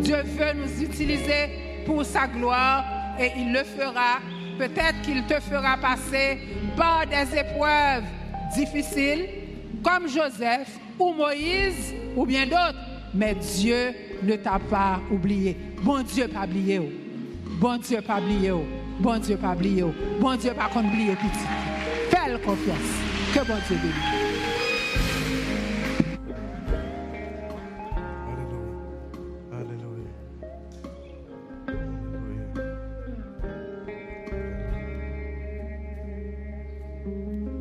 Dieu 0.00 0.16
veut 0.24 0.52
nous 0.54 0.82
utiliser 0.82 1.84
pour 1.84 2.04
sa 2.04 2.26
gloire 2.26 2.84
et 3.18 3.30
il 3.36 3.52
le 3.52 3.64
fera. 3.64 4.18
Peut-être 4.58 5.00
qu'il 5.02 5.24
te 5.26 5.40
fera 5.40 5.76
passer 5.76 6.38
par 6.76 7.06
des 7.06 7.38
épreuves 7.38 8.04
difficiles 8.54 9.26
comme 9.82 10.08
Joseph 10.08 10.68
ou 10.98 11.12
Moïse 11.12 11.94
ou 12.14 12.24
bien 12.24 12.44
d'autres. 12.46 12.78
Mais 13.14 13.34
Dieu 13.34 13.94
ne 14.26 14.36
t'a 14.36 14.58
pas 14.58 15.00
oublié. 15.10 15.56
Bon 15.82 16.02
Dieu 16.02 16.28
pas 16.28 16.44
oublié. 16.44 16.80
Bon 17.60 17.78
Dieu 17.78 18.00
pas 18.00 18.18
oublié. 18.18 18.52
Bon 18.98 19.18
Dieu 19.18 19.36
pas 19.36 19.54
oublié. 19.54 19.84
Bon 20.20 20.36
Dieu 20.36 20.52
pas 20.52 20.70
oublié 20.78 21.14
petit. 21.16 21.46
Fais 22.10 22.38
confiance. 22.44 22.76
Que 23.32 23.40
bon 23.40 23.56
Dieu 23.66 23.76
bénisse. 23.76 24.55